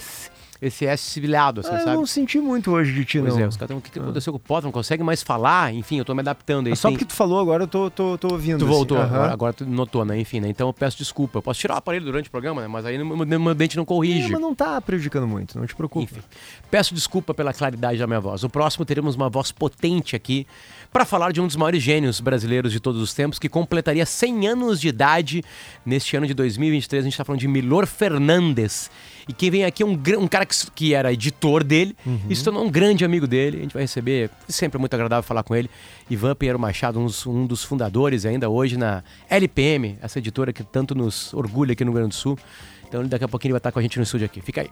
[0.61, 1.91] esse S civilhado, assim, ah, sabe?
[1.91, 3.43] Eu não senti muito hoje de ti, pois não.
[3.43, 4.65] é, os caras o que, que aconteceu com o Potter?
[4.65, 5.73] Não consegue mais falar?
[5.73, 6.67] Enfim, eu tô me adaptando.
[6.67, 6.97] Aí, só tem...
[6.97, 8.59] porque tu falou agora, eu tô, tô, tô ouvindo.
[8.59, 8.73] Tu assim.
[8.73, 10.19] voltou, agora, agora, tu notou, né?
[10.19, 10.49] Enfim, né?
[10.49, 11.37] Então eu peço desculpa.
[11.37, 12.67] Eu posso tirar o aparelho durante o programa, né?
[12.67, 14.27] Mas aí meu, meu dente não corrige.
[14.27, 16.11] É, mas não tá prejudicando muito, não te preocupe.
[16.11, 16.21] Enfim,
[16.69, 18.43] peço desculpa pela claridade da minha voz.
[18.43, 20.45] O próximo teremos uma voz potente aqui
[20.91, 24.47] para falar de um dos maiores gênios brasileiros de todos os tempos, que completaria 100
[24.47, 25.43] anos de idade
[25.85, 27.01] neste ano de 2023.
[27.01, 28.89] A gente está falando de Milor Fernandes.
[29.29, 32.19] E quem vem aqui é um, um cara que, que era editor dele uhum.
[32.27, 33.57] e se tornou um grande amigo dele.
[33.57, 35.69] A gente vai receber, sempre é muito agradável falar com ele.
[36.09, 40.63] Ivan Pinheiro Machado, um dos, um dos fundadores ainda hoje na LPM, essa editora que
[40.63, 42.39] tanto nos orgulha aqui no Rio Grande do Sul.
[42.87, 44.41] Então daqui a pouquinho ele vai estar com a gente no estúdio aqui.
[44.41, 44.69] Fica aí.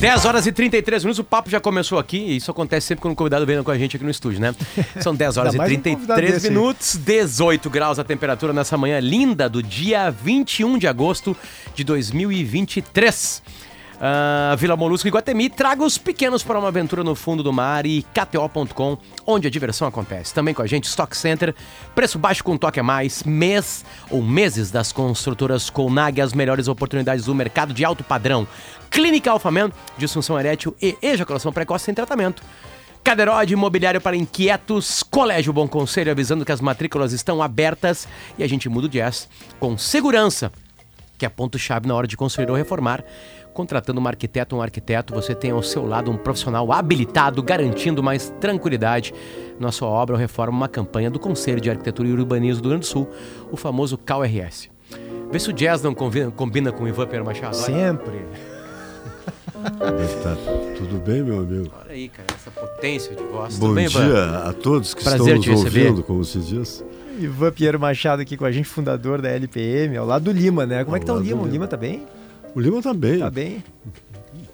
[0.00, 3.12] 10 horas e 33 minutos, o papo já começou aqui, e isso acontece sempre quando
[3.12, 4.54] o convidado vem com a gente aqui no estúdio, né?
[4.98, 9.62] São 10 horas e 33 um minutos, 18 graus a temperatura nessa manhã linda do
[9.62, 11.36] dia 21 de agosto
[11.74, 13.42] de 2023.
[14.00, 17.84] Uh, Vila Molusco e Guatemi, traga os pequenos para uma aventura no fundo do mar
[17.84, 20.32] e KTO.com, onde a diversão acontece.
[20.32, 21.54] Também com a gente, Stock Center,
[21.94, 27.26] preço baixo com toque a mais, mês ou meses das construtoras Colnag, as melhores oportunidades
[27.26, 28.48] do mercado de alto padrão.
[28.90, 32.42] Clínica Alfaman, disfunção erétil e ejaculação precoce sem tratamento.
[33.02, 38.48] Cadeirode Imobiliário para Inquietos, Colégio Bom Conselho avisando que as matrículas estão abertas e a
[38.48, 40.52] gente muda o jazz com segurança,
[41.16, 43.02] que é ponto-chave na hora de construir ou reformar.
[43.54, 48.02] Contratando um arquiteto ou um arquiteto, você tem ao seu lado um profissional habilitado, garantindo
[48.02, 49.14] mais tranquilidade
[49.58, 52.78] na sua obra ou reforma, uma campanha do Conselho de Arquitetura e Urbanismo do Rio
[52.78, 53.08] Grande do Sul,
[53.50, 54.68] o famoso CalRS.
[55.30, 57.56] Vê se o jazz não combina, combina com o Ivan Pedro Machado.
[57.56, 58.24] Sempre.
[60.22, 60.36] Tá
[60.76, 61.70] tudo bem, meu amigo?
[61.80, 63.58] Olha aí, cara, essa potência de voz.
[63.58, 64.38] Bom bem, dia Ivan?
[64.38, 66.84] a todos que Prazer estão nos ouvindo, como se diz.
[67.18, 70.82] Ivan Pinheiro Machado aqui com a gente, fundador da LPM, ao lado do Lima, né?
[70.84, 71.42] Como ao é que tá o Lima?
[71.42, 72.06] O Lima tá bem?
[72.54, 73.18] O Lima tá bem.
[73.18, 73.64] Tá bem.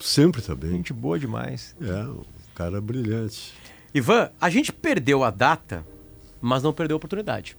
[0.00, 0.72] Sempre tá bem.
[0.72, 1.76] Gente boa demais.
[1.80, 3.54] É, o cara é brilhante.
[3.94, 5.86] Ivan, a gente perdeu a data,
[6.40, 7.56] mas não perdeu a oportunidade.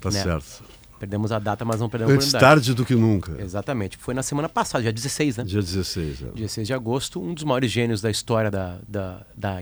[0.00, 0.22] Tá né?
[0.22, 0.64] certo.
[0.98, 3.40] Perdemos a data, mas não perdemos Antes a tarde do que nunca.
[3.40, 3.98] Exatamente.
[3.98, 5.44] Foi na semana passada, dia 16, né?
[5.44, 6.26] Dia 16, é.
[6.34, 9.60] 16 de agosto, um dos maiores gênios da história da, da, da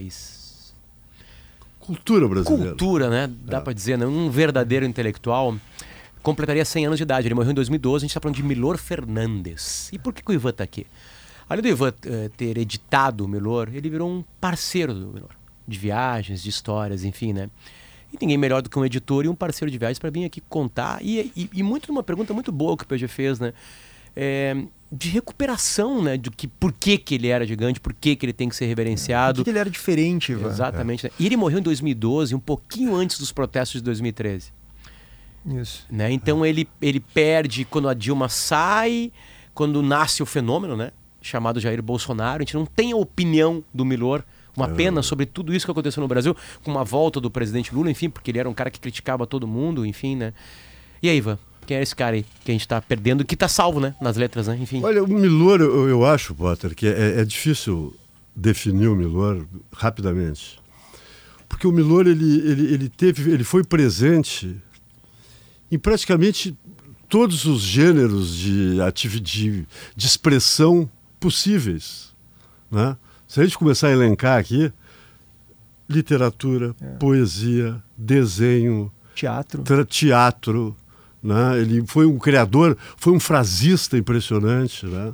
[1.80, 2.70] cultura brasileira.
[2.70, 3.30] Cultura, né?
[3.44, 3.60] Dá é.
[3.60, 4.06] para dizer, né?
[4.06, 5.56] Um verdadeiro intelectual
[6.22, 7.26] completaria 100 anos de idade.
[7.28, 9.90] Ele morreu em 2012, a gente está falando de Milor Fernandes.
[9.92, 10.86] E por que, que o Ivan está aqui?
[11.48, 15.30] Além do Ivan uh, ter editado o Milor, ele virou um parceiro do Milor.
[15.68, 17.50] De viagens, de histórias, enfim, né?
[18.14, 20.40] E ninguém melhor do que um editor e um parceiro de viagens para vir aqui
[20.40, 20.98] contar.
[21.02, 23.52] E, e, e muito numa pergunta muito boa que o PG fez, né?
[24.14, 24.56] É,
[24.92, 26.16] de recuperação, né?
[26.16, 28.66] De que, por que, que ele era gigante, por que, que ele tem que ser
[28.66, 29.38] Por reverenciado.
[29.38, 30.48] que, que ele era diferente, Ivan?
[30.48, 31.04] Exatamente.
[31.04, 31.10] né?
[31.18, 34.52] E ele morreu em 2012, um pouquinho antes dos protestos de 2013.
[35.46, 35.84] Isso.
[35.90, 36.12] Né?
[36.12, 39.12] Então ele, ele perde quando a Dilma sai,
[39.52, 40.92] quando nasce o fenômeno, né?
[41.20, 42.42] Chamado Jair Bolsonaro.
[42.42, 44.24] A gente não tem a opinião do Milor.
[44.56, 47.90] Uma pena sobre tudo isso que aconteceu no Brasil, com uma volta do presidente Lula,
[47.90, 50.32] enfim, porque ele era um cara que criticava todo mundo, enfim, né?
[51.02, 51.38] E aí, Ivan?
[51.66, 53.94] Quem é esse cara aí que a gente tá perdendo, que tá salvo, né?
[54.00, 54.56] Nas letras, né?
[54.60, 54.82] Enfim.
[54.84, 57.94] Olha, o Milor, eu, eu acho, Potter, que é, é difícil
[58.34, 60.60] definir o Milor rapidamente.
[61.48, 64.56] Porque o Milor, ele, ele, ele, teve, ele foi presente
[65.70, 66.56] em praticamente
[67.08, 68.76] todos os gêneros de,
[69.20, 72.12] de, de expressão possíveis.
[72.70, 72.96] Né?
[73.26, 74.72] Se a gente começar a elencar aqui,
[75.88, 79.62] literatura, poesia, desenho, Teatro.
[79.84, 80.76] teatro,
[81.22, 81.60] né?
[81.60, 85.12] Ele foi um criador, foi um frasista impressionante, né?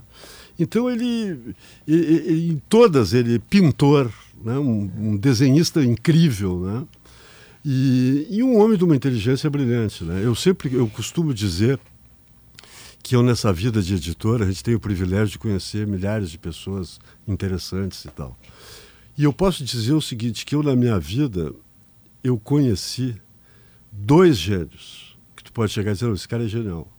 [0.58, 1.54] Então ele,
[1.86, 4.10] e- e- e- em todas ele pintor,
[4.44, 4.58] né?
[4.58, 6.84] um, um desenhista incrível, né?
[7.64, 10.22] E, e um homem de uma inteligência brilhante, né?
[10.24, 11.78] Eu sempre, eu costumo dizer
[13.02, 16.38] que eu nessa vida de editor a gente tem o privilégio de conhecer milhares de
[16.38, 18.38] pessoas interessantes e tal.
[19.16, 21.52] E eu posso dizer o seguinte, que eu na minha vida
[22.22, 23.16] eu conheci
[23.90, 26.90] dois gênios que tu pode chegar e dizer, "Não, esse cara é genial.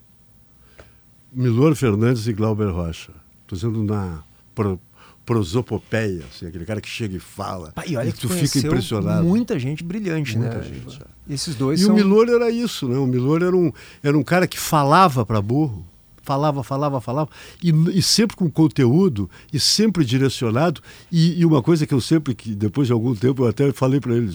[1.32, 3.14] Milor Fernandes e Glauber Rocha.
[3.44, 4.80] Estou dizendo na pro,
[5.26, 7.72] prosopopeia, assim, aquele cara que chega e fala.
[7.72, 9.24] Pá, e olha e que tu fica impressionado.
[9.26, 10.64] Muita gente brilhante, Muita né?
[10.64, 11.00] gente?
[11.30, 11.94] Esses dois E são...
[11.94, 12.98] o Milor era isso, né?
[12.98, 13.72] O Milor era um,
[14.04, 15.86] era um cara que falava para burro,
[16.24, 17.30] falava, falava, falava,
[17.64, 20.82] e, e sempre com conteúdo, e sempre direcionado.
[21.12, 24.00] E, e uma coisa que eu sempre, que depois de algum tempo, eu até falei
[24.00, 24.32] para ele: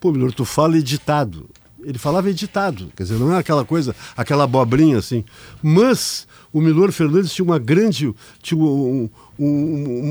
[0.00, 1.48] pô, Milor, tu fala editado.
[1.84, 5.24] Ele falava editado, quer dizer, não é aquela coisa, aquela abobrinha assim.
[5.60, 9.46] Mas o Milor Fernandes tinha uma grande, tinha um- um-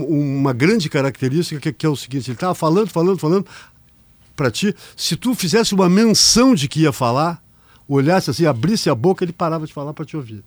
[0.09, 3.45] um- uma grande característica que, que é o seguinte: ele estava falando, falando, falando,
[4.35, 7.41] para ti, se tu fizesse uma menção de que ia falar,
[7.87, 10.43] olhasse assim, abrisse a boca, ele parava de falar para te ouvir.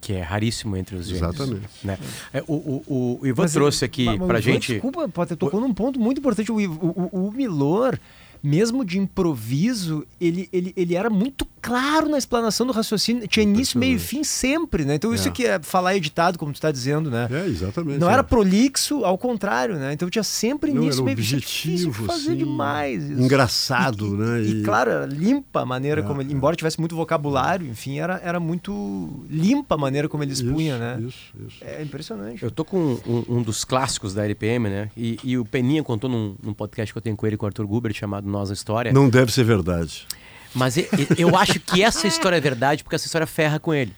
[0.00, 1.22] Que é raríssimo entre os gênios.
[1.34, 1.68] Exatamente.
[1.84, 1.98] Né?
[2.32, 4.72] É, o, o, o Ivan Mas, trouxe aqui mas- mas pra Ivan, gente.
[4.72, 6.50] Desculpa, Potter, tocou num ponto muito importante.
[6.50, 7.98] O, o, o- o Milor,
[8.42, 13.26] mesmo de improviso, ele, ele, ele era muito claro na explanação do raciocínio.
[13.28, 14.94] Tinha início, meio e fim sempre, né?
[14.94, 15.30] Então isso É.
[15.30, 17.28] que é falar editado, como tu está dizendo, né?
[17.30, 17.98] É, exatamente.
[17.98, 18.12] Não é.
[18.14, 19.92] era prolixo, ao contrário, né?
[19.92, 21.34] Então tinha sempre Não, início, era meio e fim.
[21.34, 23.04] É objetivo, fazer assim, demais.
[23.10, 23.20] Isso.
[23.22, 24.42] engraçado, e, né?
[24.42, 26.34] E, E- claro, era limpa a maneira É, como ele, é.
[26.34, 30.80] embora tivesse muito vocabulário, enfim, era, era muito limpa a maneira como ele expunha, isso,
[30.80, 31.02] né?
[31.06, 31.18] Isso,
[31.48, 31.56] isso.
[31.64, 32.42] É impressionante.
[32.42, 34.90] Eu tô com um, um dos clássicos da LPM, né?
[34.96, 37.48] E, e o Peninha contou num, num podcast que eu tenho com ele, com o
[37.48, 38.92] Arthur Guber, chamado Nós a História.
[38.92, 40.06] Não deve ser verdade.
[40.54, 40.76] Mas
[41.16, 43.92] eu acho que essa história é verdade, porque essa história ferra com ele.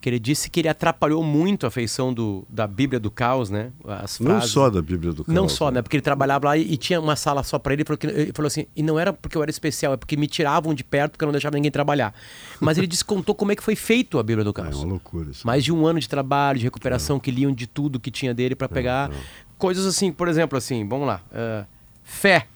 [0.00, 3.70] Que ele disse que ele atrapalhou muito a feição do, da Bíblia do Caos, né?
[3.84, 4.50] As Não frases.
[4.50, 5.82] só da Bíblia do Não Caos, só, né?
[5.82, 7.82] Porque ele trabalhava lá e, e tinha uma sala só pra ele.
[7.82, 10.16] Ele falou, que- ele falou assim, e não era porque eu era especial, é porque
[10.16, 12.14] me tiravam de perto porque eu não deixava ninguém trabalhar.
[12.58, 14.78] Mas ele descontou como é que foi feito a Bíblia do É Caos.
[14.78, 15.46] uma loucura isso.
[15.46, 18.54] Mais de um ano de trabalho, de recuperação, que liam de tudo que tinha dele
[18.56, 19.10] pra pegar.
[19.58, 21.20] Coisas assim, por exemplo, assim, vamos lá.
[21.30, 21.66] ah,
[22.02, 22.46] fé.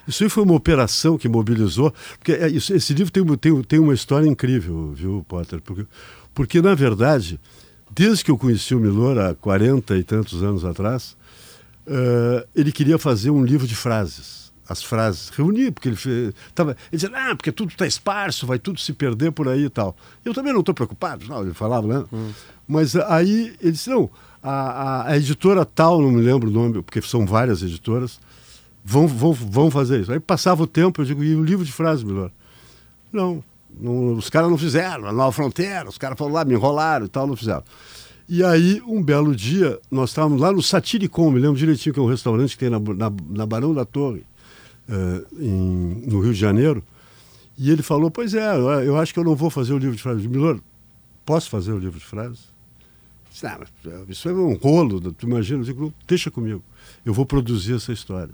[0.08, 1.94] Isso aí foi uma operação que mobilizou.
[2.18, 5.62] Porque é esse livro tem, tem, tem uma história incrível, viu, Potter?
[5.62, 5.86] Porque,
[6.34, 7.40] porque, na verdade,
[7.96, 11.16] desde que eu conheci o Milor, há 40 e tantos anos atrás,
[11.86, 14.52] eh, ele queria fazer um livro de frases.
[14.68, 18.58] As frases, reunir, porque ele fez, tava, ele dizia, ah, porque tudo está esparso, vai
[18.58, 19.96] tudo se perder por aí e tal.
[20.24, 22.06] Eu também não estou preocupado, não, ele falava, né?
[22.66, 24.10] Mas aí ele disse, não,
[24.42, 28.22] a, a, a editora tal, não me lembro o nome, porque são várias editoras,
[28.84, 30.14] vão, vão, vão fazer isso.
[30.14, 32.32] Aí passava o tempo, eu digo, e o livro de frases, melhor?
[33.12, 33.44] Não,
[33.80, 37.10] não, os caras não fizeram, a Nova Fronteira, os caras foram lá, me enrolaram e
[37.10, 37.64] tal, não fizeram.
[38.28, 42.04] E aí, um belo dia, nós estávamos lá no Satiricon, me lembro direitinho que é
[42.04, 44.24] um restaurante que tem na, na, na Barão da Torre,
[44.88, 46.82] eh, em- no Rio de Janeiro,
[47.58, 49.96] e ele falou, pois é, eu, eu acho que eu não vou fazer o livro
[49.96, 50.26] de frases.
[50.26, 50.60] Milor,
[51.26, 52.52] posso fazer o livro de frases?
[53.32, 55.60] Disse, "Ah, eh, isso é um rolo, tu imagina?
[55.60, 56.64] Eu digo, deixa comigo,
[57.06, 58.34] eu vou produzir essa história.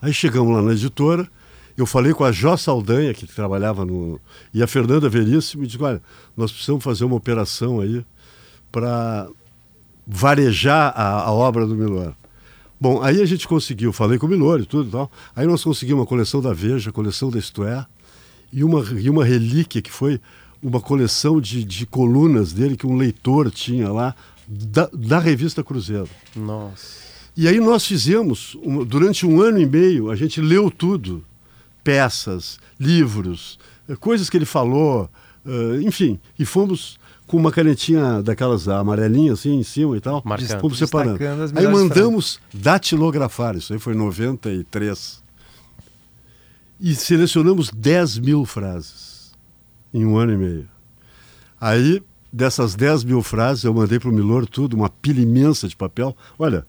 [0.00, 1.28] Aí chegamos lá na editora,
[1.76, 4.20] eu falei com a Jó Saldanha, que trabalhava no.
[4.52, 6.02] E a Fernanda Veríssimo, e disse: olha,
[6.36, 8.04] nós precisamos fazer uma operação aí
[8.70, 9.28] para
[10.06, 12.14] varejar a, a obra do Milor.
[12.80, 15.10] Bom, aí a gente conseguiu, falei com o Milor e tudo e tal.
[15.36, 17.86] Aí nós conseguimos uma coleção da Veja, coleção da Isto É,
[18.52, 20.20] e uma, e uma relíquia que foi
[20.62, 24.14] uma coleção de, de colunas dele que um leitor tinha lá
[24.46, 26.08] da, da revista Cruzeiro.
[26.34, 27.02] Nossa.
[27.36, 28.56] E aí nós fizemos,
[28.86, 31.24] durante um ano e meio, a gente leu tudo.
[31.82, 35.10] Peças, livros, eh, coisas que ele falou,
[35.46, 36.18] eh, enfim.
[36.38, 40.22] E fomos com uma canetinha daquelas amarelinhas assim em cima e tal.
[40.24, 40.60] Marcando.
[40.60, 41.18] Fomos separando.
[41.56, 45.22] Aí mandamos datilografar, isso aí foi em 93.
[46.80, 49.32] E selecionamos 10 mil frases
[49.94, 50.68] em um ano e meio.
[51.60, 55.76] Aí, dessas 10 mil frases, eu mandei para o Milor tudo, uma pilha imensa de
[55.76, 56.16] papel.
[56.38, 56.66] Olha,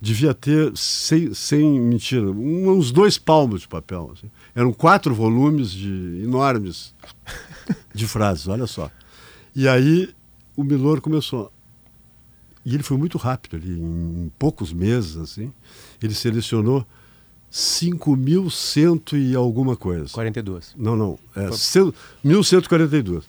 [0.00, 4.10] devia ter, sem, sem mentira, uns dois palmos de papel.
[4.12, 4.30] assim.
[4.54, 6.94] Eram quatro volumes de, enormes
[7.94, 8.90] de frases, olha só.
[9.56, 10.08] E aí
[10.56, 11.50] o Milor começou.
[12.66, 15.52] E ele foi muito rápido ali, em poucos meses, assim.
[16.02, 16.86] Ele selecionou
[17.52, 20.08] 5.100 e alguma coisa.
[20.12, 20.74] 42.
[20.76, 21.18] Não, não.
[21.36, 23.24] É, cem- 1142.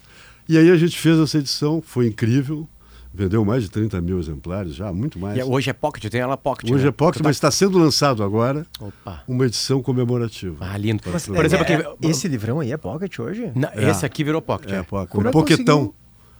[0.48, 2.68] E aí a gente fez essa edição, foi incrível.
[3.16, 5.38] Vendeu mais de 30 mil exemplares já, muito mais.
[5.38, 6.70] E hoje é pocket, tem ela pocket.
[6.70, 6.88] Hoje né?
[6.90, 9.22] é pocket, tá- mas está sendo lançado agora Opa.
[9.26, 10.58] uma edição comemorativa.
[10.60, 11.02] Ah, lindo.
[11.10, 11.96] Mas, Por exemplo, é, aqui.
[12.02, 13.50] esse livrão aí é pocket hoje?
[13.54, 14.70] Não, Esse aqui virou pocket.
[14.70, 14.82] É, é.
[14.82, 15.08] pocket.
[15.12, 15.76] Como um é que poquetão.
[15.78, 15.94] conseguiu?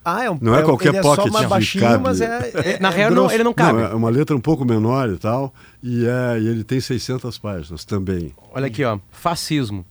[0.05, 2.05] Ah, é um Não é qualquer ele é pocket só mais de baixinho, cabe.
[2.05, 3.81] mas é, é- Na é real, não, ele não cabe.
[3.81, 5.53] Não, é uma letra um pouco menor e tal.
[5.83, 8.35] E, é, e ele tem 600 páginas também.
[8.53, 8.99] Olha aqui, ó.
[9.11, 9.83] Fascismo.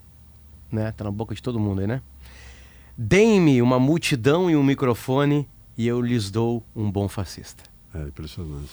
[0.71, 0.93] Né?
[0.95, 1.99] Tá na boca de todo mundo aí, né?
[2.97, 7.63] Deem-me uma multidão e um microfone e eu lhes dou um bom fascista.
[7.93, 8.69] É impressionante.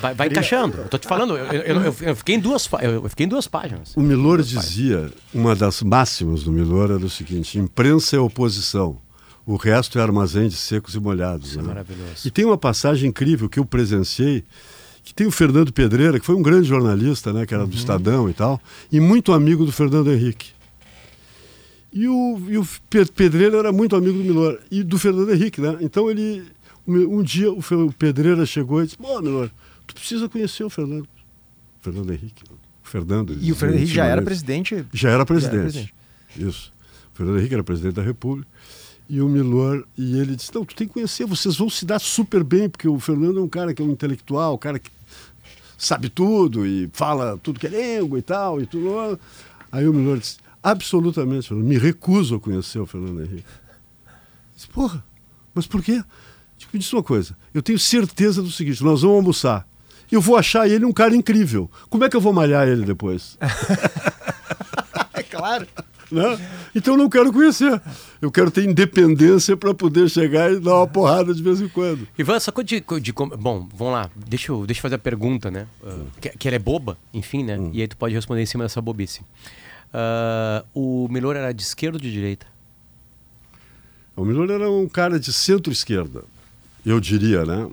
[0.00, 0.78] Vai, vai encaixando.
[0.78, 3.94] Eu tô te falando, eu, eu- eu- fiquei em duas, eu fiquei em duas páginas.
[3.96, 8.96] O Milor dizia, uma das máximas do Milor era o seguinte: imprensa é oposição,
[9.44, 11.50] o resto é armazém de secos e molhados.
[11.50, 11.68] Isso é né?
[11.68, 12.26] maravilhoso.
[12.26, 14.44] E tem uma passagem incrível que eu presenciei,
[15.04, 18.30] que tem o Fernando Pedreira, que foi um grande jornalista, né, que era do Estadão
[18.30, 20.52] e tal, e muito amigo do Fernando Henrique.
[21.92, 25.60] E o, e o Pe- Pedreira era muito amigo do Milor e do Fernando Henrique,
[25.60, 25.76] né?
[25.80, 26.42] Então ele,
[26.86, 29.50] um, dia o, Pedreira chegou e disse: Pô, Milor,
[29.86, 31.06] tu precisa conhecer o Fernando.
[31.80, 32.44] Fernando Henrique.
[32.50, 32.56] né?
[32.84, 33.36] O Fernando.
[33.40, 34.84] E o Fernando Henrique já era presidente.
[34.92, 35.60] Já era presidente.
[35.62, 35.94] presidente.
[36.36, 36.72] Isso.
[37.12, 38.48] O Fernando Henrique era presidente da República.
[39.08, 41.98] E o Milor, e ele disse: Não, tu tem que conhecer, vocês vão se dar
[41.98, 44.90] super bem, porque o Fernando é um cara que é um intelectual, um cara que
[45.76, 48.62] sabe tudo e fala tudo que é língua e tal.
[48.62, 49.18] E tudo.
[49.70, 53.44] Aí o Milor disse: Absolutamente, Fernando, me recuso a conhecer o Fernando Henrique.
[54.06, 54.12] Eu
[54.54, 55.04] Disse, Porra,
[55.54, 56.02] mas por quê?
[56.56, 59.66] Tipo, me disse uma coisa: eu tenho certeza do seguinte, nós vamos almoçar.
[60.10, 61.70] Eu vou achar ele um cara incrível.
[61.88, 63.38] Como é que eu vou malhar ele depois?
[65.14, 65.66] É claro.
[66.10, 66.38] né?
[66.74, 67.80] Então eu não quero conhecer.
[68.20, 72.08] Eu quero ter independência para poder chegar e dar uma porrada de vez em quando.
[72.18, 74.10] Ivan, essa coisa de, de Bom, vamos lá.
[74.16, 75.66] Deixa eu, deixa eu fazer a pergunta, né?
[75.82, 77.58] Uh, que, que ela é boba, enfim, né?
[77.72, 79.20] E aí tu pode responder em cima dessa bobice.
[79.92, 82.46] Uh, o Milor era de esquerda ou de direita?
[84.16, 86.24] O Milor era um cara de centro-esquerda,
[86.84, 87.68] eu diria, né?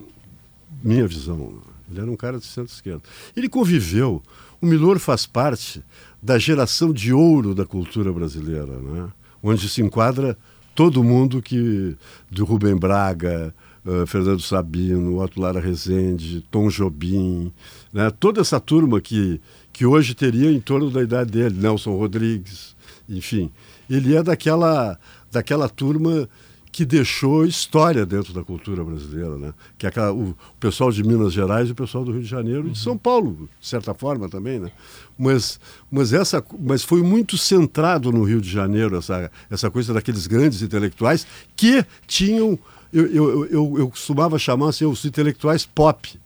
[0.83, 1.61] Minha visão.
[1.89, 3.01] Ele era um cara de centro-esquerda.
[3.35, 4.21] Ele conviveu.
[4.61, 5.83] O Milor faz parte
[6.21, 9.09] da geração de ouro da cultura brasileira, né?
[9.41, 10.37] onde se enquadra
[10.75, 11.95] todo mundo que.
[12.29, 13.53] do Rubem Braga,
[13.85, 17.51] eh, Fernando Sabino, Otto Lara Rezende, Tom Jobim,
[17.91, 18.11] né?
[18.19, 19.41] toda essa turma que,
[19.79, 22.75] que hoje teria em torno da idade dele, Nelson Rodrigues,
[23.07, 23.49] enfim.
[23.89, 24.99] Ele é daquela,
[25.31, 26.27] daquela turma
[26.69, 29.53] que deixou história dentro da cultura brasileira, né?
[29.77, 32.67] Que é aquela, o, pessoal de Minas Gerais e o pessoal do Rio de Janeiro
[32.67, 34.69] e de São Paulo, de certa forma também, né?
[35.17, 40.27] Mas, mas, essa, mas foi muito centrado no Rio de Janeiro essa, essa coisa daqueles
[40.27, 42.59] grandes intelectuais que tinham,
[42.91, 46.19] eu, eu, eu, eu costumava chamar assim, os intelectuais pop.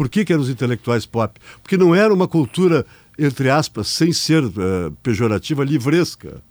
[0.00, 1.38] Por que, que eram os intelectuais pop?
[1.62, 2.86] Porque não era uma cultura,
[3.18, 6.42] entre aspas, sem ser eh, pejorativa, livresca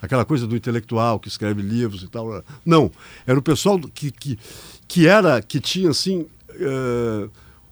[0.00, 2.42] aquela coisa do intelectual que escreve livros e tal.
[2.64, 2.90] Não,
[3.26, 4.38] era o pessoal que, que,
[4.88, 7.28] que era, que tinha assim eh,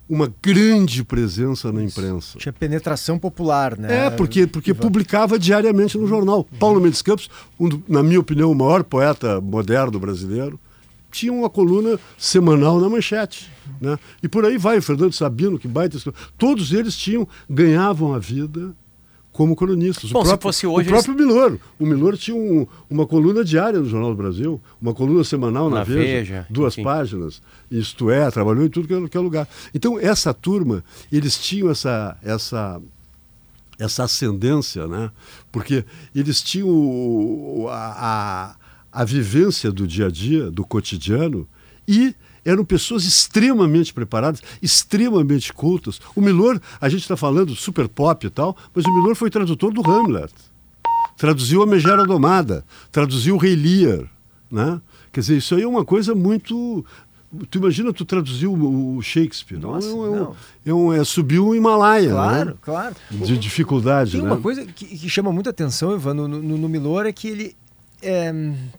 [0.06, 2.36] uma grande presença na imprensa.
[2.36, 4.08] Tinha penetração popular, né?
[4.08, 4.82] É, porque, porque Ivan?
[4.82, 6.46] publicava diariamente no jornal.
[6.58, 10.60] Paulo Mendes Campos, um na minha opinião, o maior poeta moderno brasileiro,
[11.10, 13.50] tinha uma coluna semanal na manchete.
[13.80, 13.98] Né?
[14.22, 15.98] E por aí vai, o Fernando Sabino, que baita.
[16.36, 18.74] Todos eles tinham, ganhavam a vida
[19.32, 20.10] como cronistas.
[20.10, 21.58] Bom, o se próprio, fosse hoje, O próprio Milor.
[21.78, 25.76] O Milor tinha um- uma coluna diária no Jornal do Brasil, uma coluna semanal na,
[25.76, 26.82] Na Veja, Veja, duas enfim.
[26.82, 27.40] páginas.
[27.70, 29.48] Isto é, trabalhou em tudo que é, é lugar.
[29.72, 30.82] Então, essa turma,
[31.12, 32.80] eles tinham essa, essa,
[33.78, 35.08] essa ascendência, né?
[35.52, 37.94] porque eles tinham a,
[38.54, 38.56] a,
[38.92, 41.48] a vivência do dia a dia, do cotidiano,
[41.86, 42.14] e
[42.44, 46.00] eram pessoas extremamente preparadas, extremamente cultas.
[46.14, 49.72] O Milor, a gente está falando super pop e tal, mas o Milor foi tradutor
[49.72, 50.32] do Hamlet.
[51.16, 54.08] Traduziu a Megera Domada, traduziu o Rei Lear,
[54.50, 54.80] né?
[55.12, 56.84] Quer dizer, isso aí é uma coisa muito
[57.50, 59.58] Tu imagina tu traduzir o, Shakespeare.
[59.58, 60.36] Nossa, é, um, não.
[60.64, 62.10] é, um, é subir o Himalaia.
[62.10, 62.56] Claro, né?
[62.62, 62.96] claro.
[63.10, 64.12] De dificuldade.
[64.12, 64.26] Tem né?
[64.26, 67.56] uma coisa que, que chama muita atenção, Ivan, no, no, no Milor é que ele.
[68.02, 68.32] É,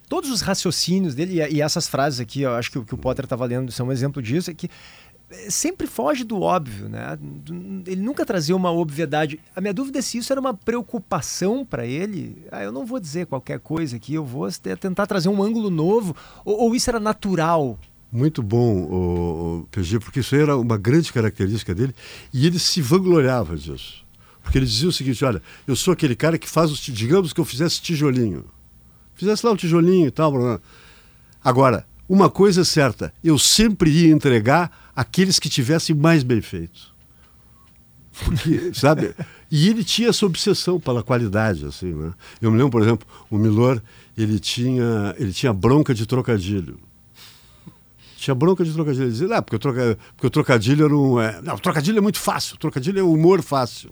[0.07, 2.97] todos os raciocínios dele, e, e essas frases aqui, eu acho que, o- que o
[2.97, 4.69] Potter estava lendo são um exemplo disso, é que
[5.29, 7.17] é, sempre foge do óbvio, né?
[7.85, 9.39] Ele nunca trazia uma obviedade.
[9.55, 12.43] A minha dúvida é se isso era uma preocupação para ele.
[12.51, 15.69] Ah, eu não vou dizer qualquer coisa aqui, eu vou te- tentar trazer um ângulo
[15.69, 17.77] novo, ou, ou isso era natural.
[18.11, 21.93] Muito bom, o, PG, porque isso era uma grande característica dele
[22.33, 24.03] e ele se vangloriava disso.
[24.41, 26.79] Porque ele dizia o seguinte: olha, eu sou aquele cara que faz os.
[26.79, 28.45] Digamos que eu fizesse tijolinho.
[29.19, 30.31] Fizesse lá o tijolinho e tal.
[30.31, 30.59] blá, blá.
[31.43, 36.93] Agora, uma coisa é certa: eu sempre ia entregar aqueles que tivessem mais bem feito.
[38.23, 39.13] Porque, sabe?
[39.51, 42.13] E ele tinha essa obsessão pela qualidade, assim, né?
[42.41, 43.81] Eu me lembro, por exemplo, o Milor,
[44.17, 46.79] ele tinha, ele tinha bronca de trocadilho.
[48.15, 49.03] Tinha bronca de trocadilho.
[49.03, 51.19] Ele dizia, ah, porque o, troca, porque o trocadilho era um.
[51.19, 53.91] é, não, o trocadilho é muito fácil, o trocadilho é humor fácil.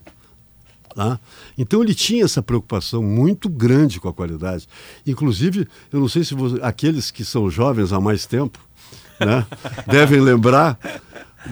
[0.97, 1.19] Tá?
[1.55, 4.67] Então ele tinha essa preocupação muito grande com a qualidade.
[5.05, 8.57] Inclusive, eu não sei se você- aqueles que são jovens há mais tempo
[9.19, 9.45] né,
[9.85, 10.75] devem lembrar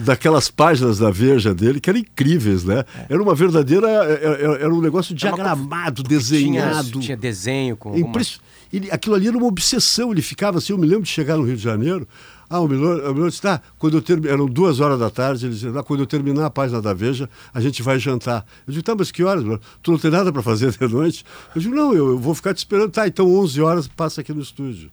[0.00, 2.82] daquelas páginas da Veja dele que eram incríveis, né?
[3.08, 3.86] Era uma verdadeira.
[3.88, 6.90] Era, era um negócio diagramado, desenhado.
[6.90, 7.94] Tinha, tinha desenho com.
[7.94, 8.40] É impressi-
[8.72, 10.10] ele, aquilo ali era uma obsessão.
[10.10, 10.72] Ele ficava assim.
[10.72, 12.06] Eu me lembro de chegar no Rio de Janeiro.
[12.48, 14.28] Ah, o Milor, o Milor disse: tá, quando eu termi...
[14.28, 15.46] eram duas horas da tarde.
[15.46, 18.46] Ele dizia: ah, quando eu terminar a página da Veja, a gente vai jantar.
[18.66, 19.42] Eu digo: tá, mas que horas?
[19.42, 19.60] Milor?
[19.82, 21.24] Tu não tem nada para fazer de noite?
[21.54, 22.90] Eu digo: não, eu, eu vou ficar te esperando.
[22.90, 24.90] Tá, então 11 horas passa aqui no estúdio.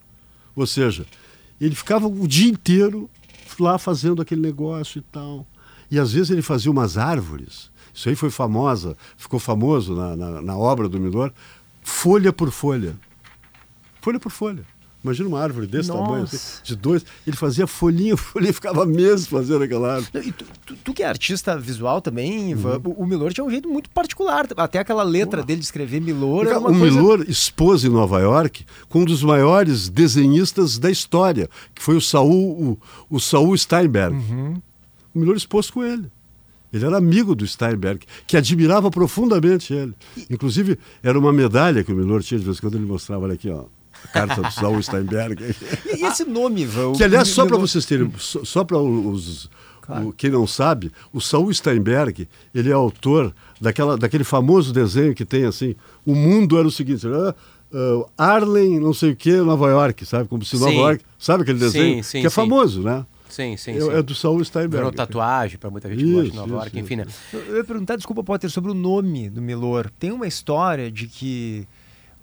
[0.55, 1.05] Ou seja,
[1.59, 3.09] ele ficava o dia inteiro
[3.59, 5.45] lá fazendo aquele negócio e tal.
[5.89, 7.71] E às vezes ele fazia umas árvores.
[7.93, 11.31] Isso aí foi famosa, ficou famoso na, na, na obra do Milor,
[11.83, 12.95] folha por folha.
[14.01, 14.65] Folha por folha.
[15.03, 16.01] Imagina uma árvore desse Nossa.
[16.03, 17.05] tamanho, assim, de dois.
[17.27, 20.27] Ele fazia folhinha, folhinha, e ficava meses fazendo aquela árvore.
[20.27, 22.93] E tu, tu- tu que é artista visual também, Ivan, Uhum.
[22.97, 24.47] o, o Milor tinha um jeito muito particular.
[24.55, 26.95] Até aquela letra dele de escrever Milor era uma o coisa...
[26.95, 32.01] Milor expôs em Nova York com um dos maiores desenhistas da história, que foi o
[32.01, 32.77] Saul,
[33.09, 34.15] o, o Saul Steinberg.
[34.15, 34.61] Uhum.
[35.13, 36.09] O Milor expôs com ele.
[36.71, 39.93] Ele era amigo do Steinberg, que admirava profundamente ele.
[40.29, 43.33] Inclusive, era uma medalha que o Milor tinha de vez em quando ele mostrava, olha
[43.35, 43.65] aqui, ó.
[44.11, 45.55] Carta do Saul Steinberg.
[45.85, 46.93] E, esse nome, Ivan?
[46.93, 49.49] Que, aliás, só para vocês terem, só, só para os.
[49.81, 50.07] Claro.
[50.09, 55.25] o- quem não sabe, o Saul Steinberg, ele é autor daquela, daquele famoso desenho que
[55.25, 55.75] tem assim:
[56.05, 57.35] o mundo era o seguinte, ah,
[58.17, 60.29] ah, Arlen, não sei o que, Nova York, sabe?
[60.29, 60.77] Como se Nova Sim.
[60.77, 61.03] York.
[61.19, 61.95] Sabe aquele desenho?
[61.97, 62.35] Sim, sim, que é sim.
[62.35, 63.05] famoso, né?
[63.27, 63.89] Sim, sim, É, sim.
[63.89, 64.77] é do Saul Steinberg.
[64.77, 67.05] Virou tatuagem pra muita gente que gosta de Isso, Nova isso, York, enfim, né?
[67.33, 69.89] Eu ia perguntar, desculpa, Potter, sobre o nome do Milor.
[69.99, 71.67] Tem uma história de que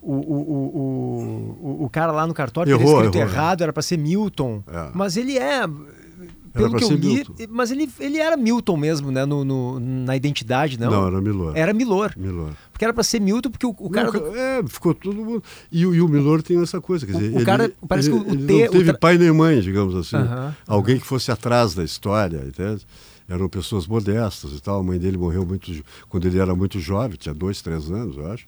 [0.03, 3.83] o, o, o, o, cara lá no cartório teria Errou, escrito errou, errado, era para
[3.83, 4.63] ser Milton.
[4.67, 4.89] É.
[4.95, 5.63] Mas ele é.
[6.53, 7.35] Pelo que eu li, Milton.
[7.51, 9.25] mas ele, ele era Milton mesmo, né?
[9.25, 10.91] No, no- na identidade, não?
[10.91, 11.53] Não, era Milor.
[11.57, 12.13] Era Milor.
[12.17, 12.51] Milor.
[12.73, 14.11] Porque era para ser Milton, porque o, o cara.
[14.11, 15.45] Não, É, ficou todo mundo.
[15.71, 18.19] E, o- e o Milor tem essa coisa, quer dizer, o cara- ele, parece ele,
[18.19, 20.17] que o ele não teve tra- pai nem mãe, digamos assim.
[20.17, 22.85] Aham, Alguém que fosse atrás da história, entende?
[23.31, 24.81] Eram pessoas modestas e tal.
[24.81, 25.71] A mãe dele morreu muito
[26.09, 28.45] quando ele era muito jovem, tinha dois, três anos, eu acho.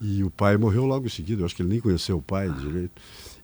[0.00, 1.42] E o pai morreu logo em seguida.
[1.42, 2.92] Eu acho que ele nem conheceu o pai direito.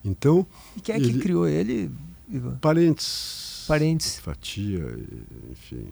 [0.03, 1.91] Então, E quem é que ele- criou ele?
[2.29, 2.55] Ivan?
[2.61, 3.65] parentes.
[3.67, 4.17] Parentes.
[4.19, 4.97] Fatia,
[5.51, 5.87] enfim.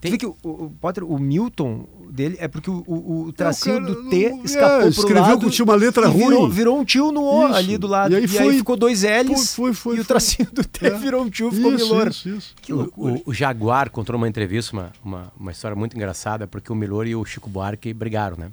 [0.00, 0.10] Tem...
[0.12, 3.80] Vê que o, o- Potter, o Milton dele é porque o, o, o tracinho É,
[3.80, 6.40] cara do T não- escapou é, pro escreveu lado que tinha uma letra e virou,
[6.40, 6.50] ruim.
[6.50, 7.54] virou um tio no O Isso.
[7.56, 8.12] ali do lado.
[8.12, 10.04] E aí foi- ficou dois L's Foi, foi, e o foi.
[10.06, 10.90] tracinho do T É.
[10.90, 12.08] virou um tio, ficou Isso, Milor.
[12.08, 12.54] isso, isso.
[12.62, 13.14] Que O, loucura.
[13.14, 17.06] o- o Jaguar contou numa entrevista uma, uma, uma história muito engraçada, porque o Milor
[17.06, 18.50] e o Chico Buarque brigaram, né?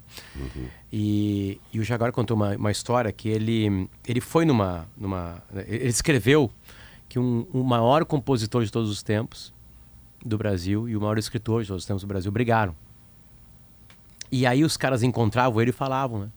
[0.92, 5.42] E, e o Jaguar contou uma, uma história que ele, ele foi numa, numa.
[5.68, 6.50] Ele escreveu
[7.10, 9.54] que um, o maior compositor de todos os tempos
[10.26, 12.76] do Brasil e o maior escritor de todos os tempos do Brasil brigaram.
[14.32, 16.28] E aí os caras encontravam ele e falavam, né?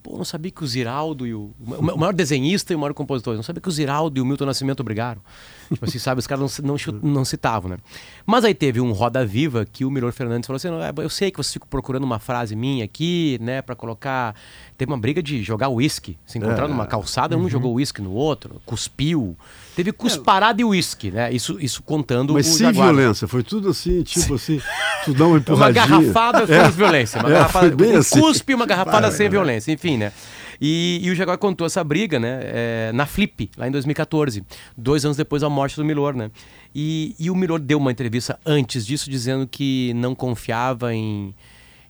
[0.00, 1.50] Pô, não sabia que o Ziraldo e o.
[1.58, 3.34] O ma- o maior desenhista e o maior compositor.
[3.34, 5.20] Não sabia que o Ziraldo e o Milton Nascimento brigaram.
[5.68, 6.20] Tipo assim, sabe?
[6.20, 7.78] Os caras não, não, não citavam, né?
[8.24, 11.08] Mas aí teve um Roda Viva que o Milor Fernandes falou assim: "Não, é, eu
[11.10, 14.36] sei que você fica procurando uma frase minha aqui, né, pra colocar.
[14.76, 16.16] Teve uma briga de jogar uísque.
[16.24, 16.68] Se encontrar É.
[16.68, 19.36] numa calçada, um jogou uísque no outro, cuspiu.
[19.78, 21.32] Teve cusparada e uísque, né?
[21.32, 22.92] Isso, isso contando Mas o sem Jaguar.
[22.92, 24.60] violência, foi tudo assim, tipo assim,
[25.04, 25.86] tu dá uma Uma empurradinha.
[25.86, 27.20] garrafada sem violência.
[27.20, 28.20] Uma É, garrafada, foi bem um assim.
[28.20, 29.30] cuspe e uma garrafada Para, sem cara.
[29.30, 30.12] violência, enfim, né?
[30.60, 32.40] E, e o Jaguar contou essa briga, né?
[32.42, 34.42] é, na Flip, lá em 2014,
[34.76, 36.32] dois anos depois da morte do Milor, né?
[36.74, 41.32] E, e o Milor deu uma entrevista antes disso dizendo que não confiava em,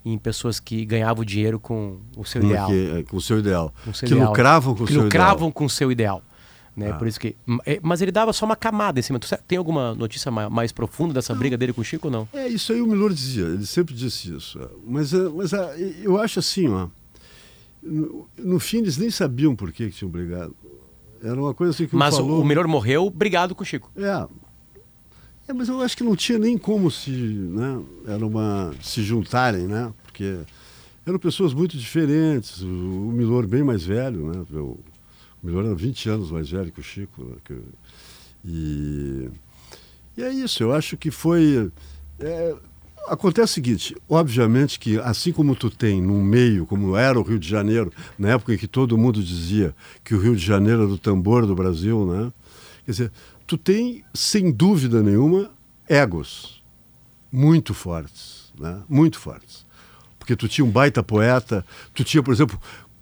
[0.04, 2.68] em pessoas que ganhavam dinheiro com o seu é ideal.
[2.68, 3.72] que- é, com o seu ideal.
[3.82, 4.28] com o seu que ideal.
[4.28, 5.52] lucravam com o que seu lucravam ideal.
[5.52, 6.22] com o seu ideal.
[6.78, 6.92] Né?
[6.92, 7.34] Por isso que,
[7.66, 9.18] é, mas ele dava só uma camada em cima.
[9.48, 12.28] Tem alguma notícia ma- mais, profunda dessa briga dele com o Chico ou não?
[12.32, 14.60] É, isso aí o Milor dizia, ele sempre disse isso.
[14.86, 16.86] Mas, é, mas é, eu acho assim, ó.
[17.82, 20.54] No, no fim eles nem sabiam por que, que tinham brigado.
[21.22, 22.40] Era uma coisa assim que Mas o- falou.
[22.42, 23.90] o Milor morreu brigado com o Chico.
[23.96, 24.26] É.
[25.48, 29.66] É, mas eu acho que não tinha nem como se, né, era uma, se juntarem,
[29.66, 29.92] né?
[30.04, 30.38] Porque
[31.06, 32.60] eram pessoas muito diferentes.
[32.62, 34.44] O, o Milor bem mais velho, né?
[35.42, 37.24] O Milor era 20 anos mais velho que o Chico.
[37.24, 37.62] Né, que-
[38.44, 39.28] e,
[40.16, 41.70] e é isso, eu acho que foi.
[42.18, 42.54] é,
[43.08, 47.38] acontece o seguinte, obviamente que assim como tu tem num meio, como era o Rio
[47.38, 49.74] de Janeiro, na época em que todo mundo dizia
[50.04, 52.32] que o Rio de Janeiro era o tambor do Brasil, né?
[52.84, 53.12] Quer dizer,
[53.46, 55.50] tu tem, sem dúvida nenhuma,
[55.88, 56.62] egos
[57.32, 58.82] muito fortes, né?
[58.88, 59.66] Muito fortes.
[60.18, 61.64] Porque tu tinha um baita poeta,
[61.94, 62.60] tu tinha, por exemplo,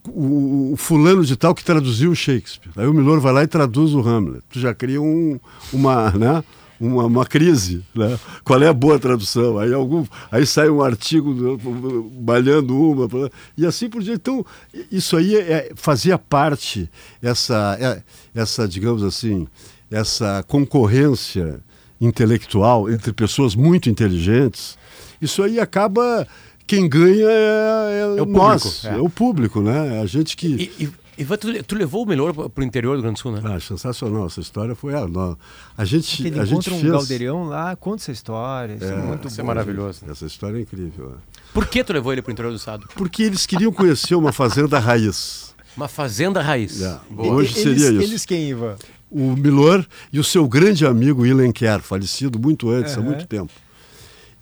[0.09, 2.71] o, o fulano de tal que traduziu Shakespeare.
[2.77, 4.43] Aí o Milor vai lá e traduz o Hamlet.
[4.51, 5.39] Tu já cria um,
[5.73, 6.45] uma, né?
[6.79, 8.19] Uma, uma crise, né?
[8.45, 9.59] Qual é a boa tradução?
[9.59, 13.09] Aí algum, aí sai um artigo do- balhando uma
[13.57, 14.19] e assim por diante.
[14.21, 14.45] Então
[14.93, 16.91] isso aí é- fazia parte
[17.23, 18.03] essa, é-
[18.35, 19.47] essa, digamos assim,
[19.91, 21.61] essa concorrência
[21.99, 24.77] intelectual entre pessoas muito inteligentes.
[25.21, 26.27] Isso aí acaba
[26.67, 28.91] quem ganha é, É o nós, público, é.
[28.91, 29.01] é.
[29.01, 30.01] o público, né?
[30.01, 30.47] A gente que
[30.79, 33.41] E, e, Ivan, tu, tu levou o Milor pro interior do Grande do Sul, né?
[33.45, 35.35] ah, sensacional essa história foi a, nó-
[35.79, 38.75] a gente Que ele a gente encontra um fez galdeirão lá, conta essa história.
[38.75, 39.47] Isso é, muito Isso é bom.
[39.47, 40.01] maravilhoso.
[40.11, 41.15] essa história é incrível.
[41.17, 41.37] é.
[41.55, 42.87] Por que tu levou ele pro interior do estado?
[42.95, 45.55] Porque eles queriam conhecer uma fazenda raiz.
[45.75, 46.83] Uma fazenda raiz.
[46.83, 46.99] É.
[47.17, 48.11] Hoje eles, seria isso.
[48.11, 48.77] Eles quem, Ivan?
[49.11, 53.07] o Milor e o seu grande amigo Ilenquer, falecido muito antes, há Aham.
[53.11, 53.53] muito tempo.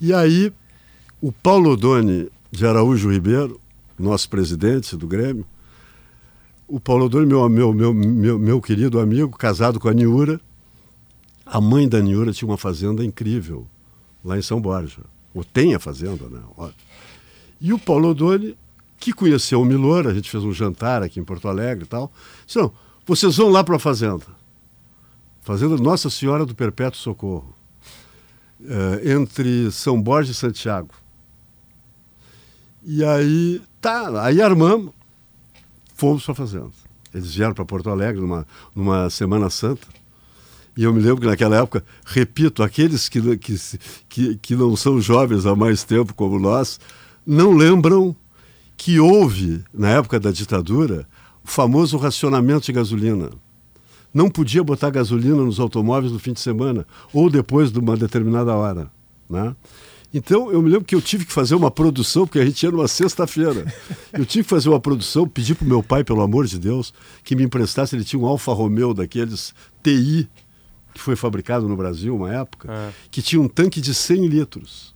[0.01, 0.53] E aí,
[1.25, 3.59] o Paulo Odoni de Araújo Ribeiro,
[3.99, 5.47] nosso presidente do Grêmio,
[6.69, 10.39] o Paulo Odoni, meu, meu, meu, meu, meu querido amigo, casado com a Niura,
[11.47, 13.67] a mãe da Niura tinha uma fazenda incrível
[14.23, 15.01] lá em São Borja.
[15.33, 16.43] Ou tem a fazenda, né?
[16.59, 16.75] Óbvio.
[17.59, 18.55] E o Paulo Odoni,
[18.99, 22.13] que conheceu o Milor, a gente fez um jantar aqui em Porto Alegre e tal,
[22.45, 22.71] disse, não,
[23.07, 24.27] vocês vão lá para a fazenda.
[25.41, 27.57] Fazenda Nossa Senhora do Perpétuo Socorro,
[28.63, 30.91] eh, entre São Borja e Santiago.
[32.85, 34.93] E aí, tá, aí armamos,
[35.95, 36.71] fomos para a fazenda.
[37.15, 39.87] Eles vieram para Porto Alegre numa, numa Semana Santa.
[40.77, 43.57] E eu me lembro que naquela época, repito, aqueles que, que,
[44.09, 46.81] que, que não são jovens há mais tempo como nós,
[47.25, 48.15] não lembram
[48.77, 51.07] que houve, na época da ditadura,
[51.45, 53.31] o famoso racionamento de gasolina.
[54.13, 58.55] Não podia botar gasolina nos automóveis no fim de semana ou depois de uma determinada
[58.55, 58.91] hora.
[59.31, 59.55] Né?
[60.17, 62.71] Então, eu me lembro que eu tive que fazer uma produção, porque a gente ia
[62.71, 63.67] numa sexta-feira.
[64.15, 66.95] Eu tive que fazer uma produção, pedi para o meu pai, pelo amor de Deus,
[67.25, 67.97] que me emprestasse.
[67.97, 69.53] Ele tinha um Alfa Romeo daqueles
[69.83, 70.29] TI,
[70.95, 72.93] que foi fabricado no Brasil uma época, Ah.
[73.11, 74.95] que tinha um tanque de 100 litros.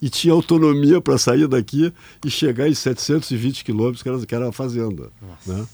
[0.00, 1.92] E tinha autonomia para sair daqui
[2.24, 5.10] e chegar em 720 quilômetros, que era, que era a fazenda.
[5.44, 5.66] Né?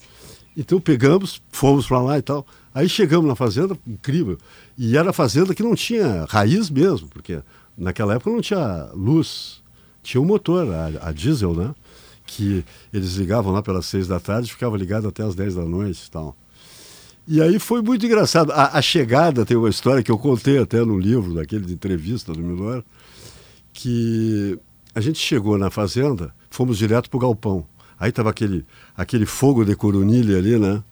[0.56, 2.46] Então pegamos, fomos para lá e tal.
[2.74, 4.38] Aí chegamos na fazenda, incrível.
[4.78, 7.40] E era fazenda que não tinha raiz mesmo, porque
[7.82, 9.60] naquela época não tinha luz.
[10.02, 11.74] Tinha um motor, a, a diesel, né?
[12.26, 15.64] Que eles ligavam lá pelas seis da tarde e ficava ligado até as 10 da
[15.64, 16.36] noite e tal.
[17.26, 18.52] E aí foi muito engraçado.
[18.52, 22.32] A, a chegada tem uma história que eu contei até no livro, daquele de entrevista
[22.32, 22.82] do Milor,
[23.72, 24.58] que
[24.94, 27.66] a gente chegou na fazenda, fomos direto pro galpão.
[27.98, 28.64] Aí tava aquele,
[28.96, 30.82] aquele fogo de coronilha ali, né?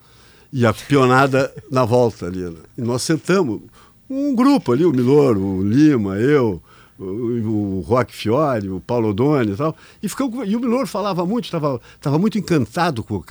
[0.52, 2.42] E a pionada na volta ali.
[2.42, 2.58] Né?
[2.78, 3.60] E nós sentamos,
[4.08, 6.62] um grupo ali, o Milor, o Lima, eu,
[7.04, 9.74] o, o Roque Fiore, o Paulo Odoni e tal.
[10.02, 13.26] E, ficamos, e o Milor falava muito, estava tava muito encantado com, com,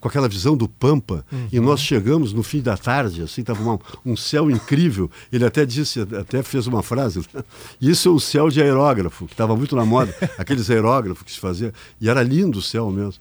[0.00, 1.24] com aquela visão do Pampa.
[1.50, 5.10] E nós chegamos no fim da tarde, assim, estava uma- um céu incrível.
[5.32, 7.22] Ele até disse, até fez uma frase,
[7.80, 11.40] isso é um céu de aerógrafo, que estava muito na moda, aqueles aerógrafos que se
[11.40, 11.72] fazia.
[12.00, 13.14] E era lindo o céu mesmo.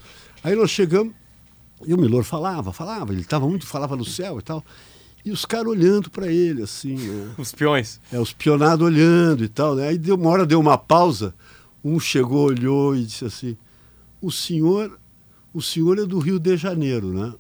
[0.44, 1.14] Aí nós chegamos,
[1.86, 4.64] e o Milor falava, falava, ele estava muito, falava no céu e tal.
[5.24, 7.34] E os caras olhando para ele, assim, né?
[7.38, 8.00] Os peões.
[8.12, 9.90] É, os pionados olhando e tal, né?
[9.90, 11.36] Aí deu, uma hora deu uma pausa,
[11.84, 13.58] um chegou, olhou e disse assim,
[14.22, 14.98] o senhor,
[15.54, 17.34] o senhor é do Rio de Janeiro, né?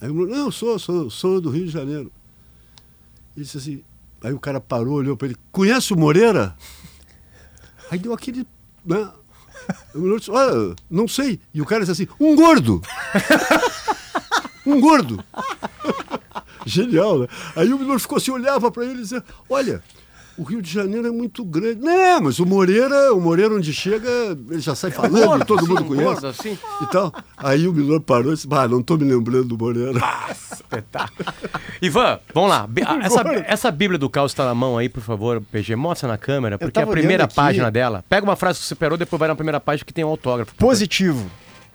[0.00, 2.10] Aí eu falei, não, sou, sou, sou do Rio de Janeiro.
[3.36, 3.84] Ele disse assim,
[4.22, 6.56] aí o cara parou, olhou para ele, conhece o Moreira?
[7.90, 8.46] Aí deu aquele,
[8.84, 9.10] né?
[9.94, 11.40] Milor disse, olha, não sei.
[11.52, 12.80] E o cara disse assim, um gordo.
[14.66, 15.22] um gordo.
[16.66, 17.26] Genial, né?
[17.56, 19.82] Aí o Milor ficou assim, olhava para ele e dizia, olha,
[20.38, 21.80] o Rio de Janeiro é muito grande.
[21.80, 24.08] Não, mas o Moreira, o Moreira onde chega,
[24.50, 26.04] ele já sai falando, gordo, todo mundo conhece.
[26.06, 26.58] gordo, assim.
[26.80, 27.12] E tal.
[27.36, 30.00] Aí o Milor parou e disse, ah, não tô me lembrando do Moreira.
[30.30, 31.28] Espetáculo.
[31.82, 32.66] Ivan, vamos lá.
[32.86, 35.76] Ah, Essa, essa Bíblia do caos está na mão aí, por favor, PG.
[35.76, 38.02] Mostra na câmera, porque é a primeira página dela.
[38.08, 40.54] Pega uma frase que você superou, depois vai na primeira página que tem um autógrafo.
[40.54, 41.30] Positivo,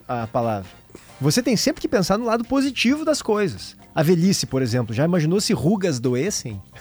[0.07, 0.84] a palavra.
[1.19, 3.75] Você tem sempre que pensar no lado positivo das coisas.
[3.93, 6.61] A velhice, por exemplo, já imaginou se rugas doessem?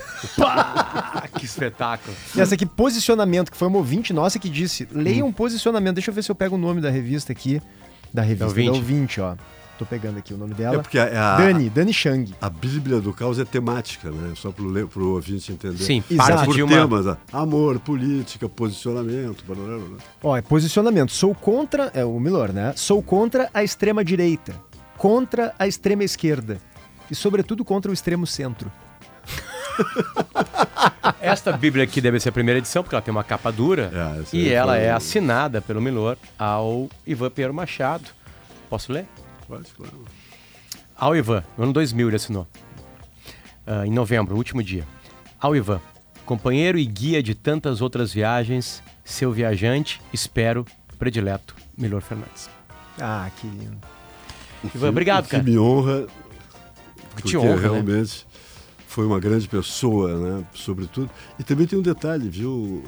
[0.41, 2.14] Ah, que espetáculo.
[2.35, 5.95] E essa aqui, posicionamento, que foi uma ouvinte nossa que disse: leia um posicionamento.
[5.95, 7.62] Deixa eu ver se eu pego o nome da revista aqui.
[8.12, 8.70] Da revista, da ouvinte.
[8.70, 9.37] ouvinte, ó.
[9.79, 10.77] Tô pegando aqui o nome dela.
[10.77, 12.33] É porque a, a, Dani, Dani Chang.
[12.41, 14.33] a Bíblia do caos é temática, né?
[14.37, 15.83] Só pro, pro ouvinte entender.
[15.83, 16.29] Sim, Exato.
[16.31, 16.72] parte Por de uma...
[16.72, 19.97] temas, ah, amor, política, posicionamento, blá, blá, blá.
[20.22, 21.11] Ó, é posicionamento.
[21.11, 21.91] Sou contra.
[21.93, 22.72] É o Milor, né?
[22.77, 24.55] Sou contra a extrema direita.
[24.97, 26.59] Contra a extrema esquerda.
[27.11, 28.70] E, sobretudo, contra o extremo centro.
[31.20, 33.91] Esta Bíblia aqui deve ser a primeira edição, porque ela tem uma capa dura.
[34.33, 38.05] É, e ela foi- é assinada pelo Milor ao Ivan Pinheiro Machado.
[38.70, 39.07] Posso ler?
[39.57, 40.05] Pode, claro.
[40.97, 42.47] Ao Ivan, no ano 2000 ele assinou.
[43.67, 44.87] Ah, em novembro, último dia.
[45.41, 45.81] Ao Ivan,
[46.25, 50.65] companheiro e guia de tantas outras viagens, seu viajante, espero,
[50.99, 52.49] predileto, Milor Fernandes.
[53.01, 53.79] Ah, que lindo.
[54.75, 55.43] Ivan, obrigado, O cara.
[55.43, 57.61] Que me honra, Que porque te honra, né?
[57.63, 58.27] realmente
[58.89, 60.47] foi uma grande pessoa, né?
[60.55, 61.11] Sobretudo.
[61.39, 62.85] E também tem um detalhe, viu,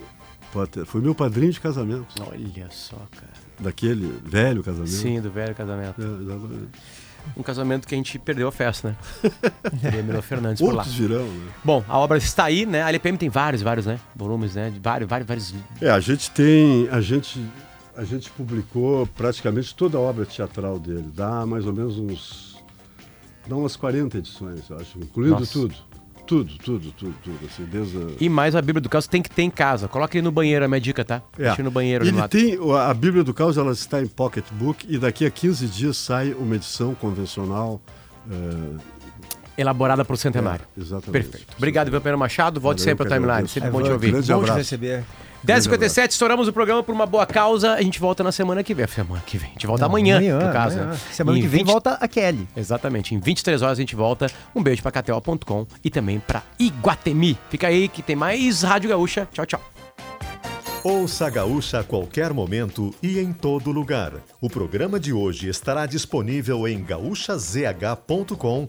[0.52, 0.86] Potter?
[0.86, 3.45] Foi meu padrinho de casamento, Olha só, cara.
[3.58, 4.90] Daquele velho casamento.
[4.90, 6.00] Sim, do velho casamento.
[6.00, 7.36] É.
[7.36, 8.96] Um casamento que a gente perdeu a festa, né?
[10.04, 10.82] Milor Fernandes por lá.
[10.84, 11.52] Virão, né?
[11.64, 12.82] Bom, a obra está aí, né?
[12.82, 13.98] A LPM tem vários, vários, né?
[14.14, 14.70] Volumes, né?
[14.70, 15.54] De vários, vários, vários.
[15.80, 16.88] É, a gente tem.
[16.90, 17.44] A gente,
[17.96, 21.10] a gente publicou praticamente toda a obra teatral dele.
[21.14, 22.56] Dá mais ou menos uns.
[23.46, 25.52] Dá umas 40 edições, eu acho, incluindo Nossa.
[25.52, 25.74] tudo.
[26.26, 27.38] Tudo, tudo, tudo, tudo.
[27.46, 28.00] Assim, desde a...
[28.20, 29.86] E mais a Bíblia do Caos tem que ter em casa.
[29.88, 31.22] Coloca ele no banheiro, é a minha dica, tá?
[31.38, 31.44] É.
[31.44, 34.98] Deixa no banheiro Ele no tem a Bíblia do Caos, ela está em pocketbook e
[34.98, 37.80] daqui a 15 dias sai uma edição convencional.
[38.30, 38.95] eh,
[39.58, 40.64] Elaborada pro centenário.
[40.76, 41.10] é, exatamente.
[41.10, 41.54] Perfeito.
[41.56, 42.60] Obrigado, Ivan Pedro Machado.
[42.60, 43.48] Volte Valeu, sempre ao timeline.
[43.48, 44.10] Sempre É, bom te ouvir.
[44.12, 44.58] grande Bom te abraço.
[44.58, 45.04] receber.
[45.46, 47.74] 10h57, estouramos o programa por uma boa causa.
[47.74, 48.86] A gente volta na semana que vem.
[48.88, 49.50] Semana que vem.
[49.50, 50.76] A gente volta amanhã, no caso.
[50.78, 50.92] amanhã.
[50.92, 50.98] né?
[51.12, 52.48] Semana Em que vem 20 volta a Kelly.
[52.56, 53.14] Exatamente.
[53.14, 54.26] Em 23 horas a gente volta.
[54.54, 57.38] Um beijo pra KTO.com e também pra Iguatemi.
[57.48, 59.28] Fica aí que tem mais Rádio Gaúcha.
[59.32, 59.60] Tchau, tchau.
[60.82, 64.12] Ouça a Gaúcha a qualquer momento e em todo lugar.
[64.40, 68.68] O programa de hoje estará disponível em gaúchazh.com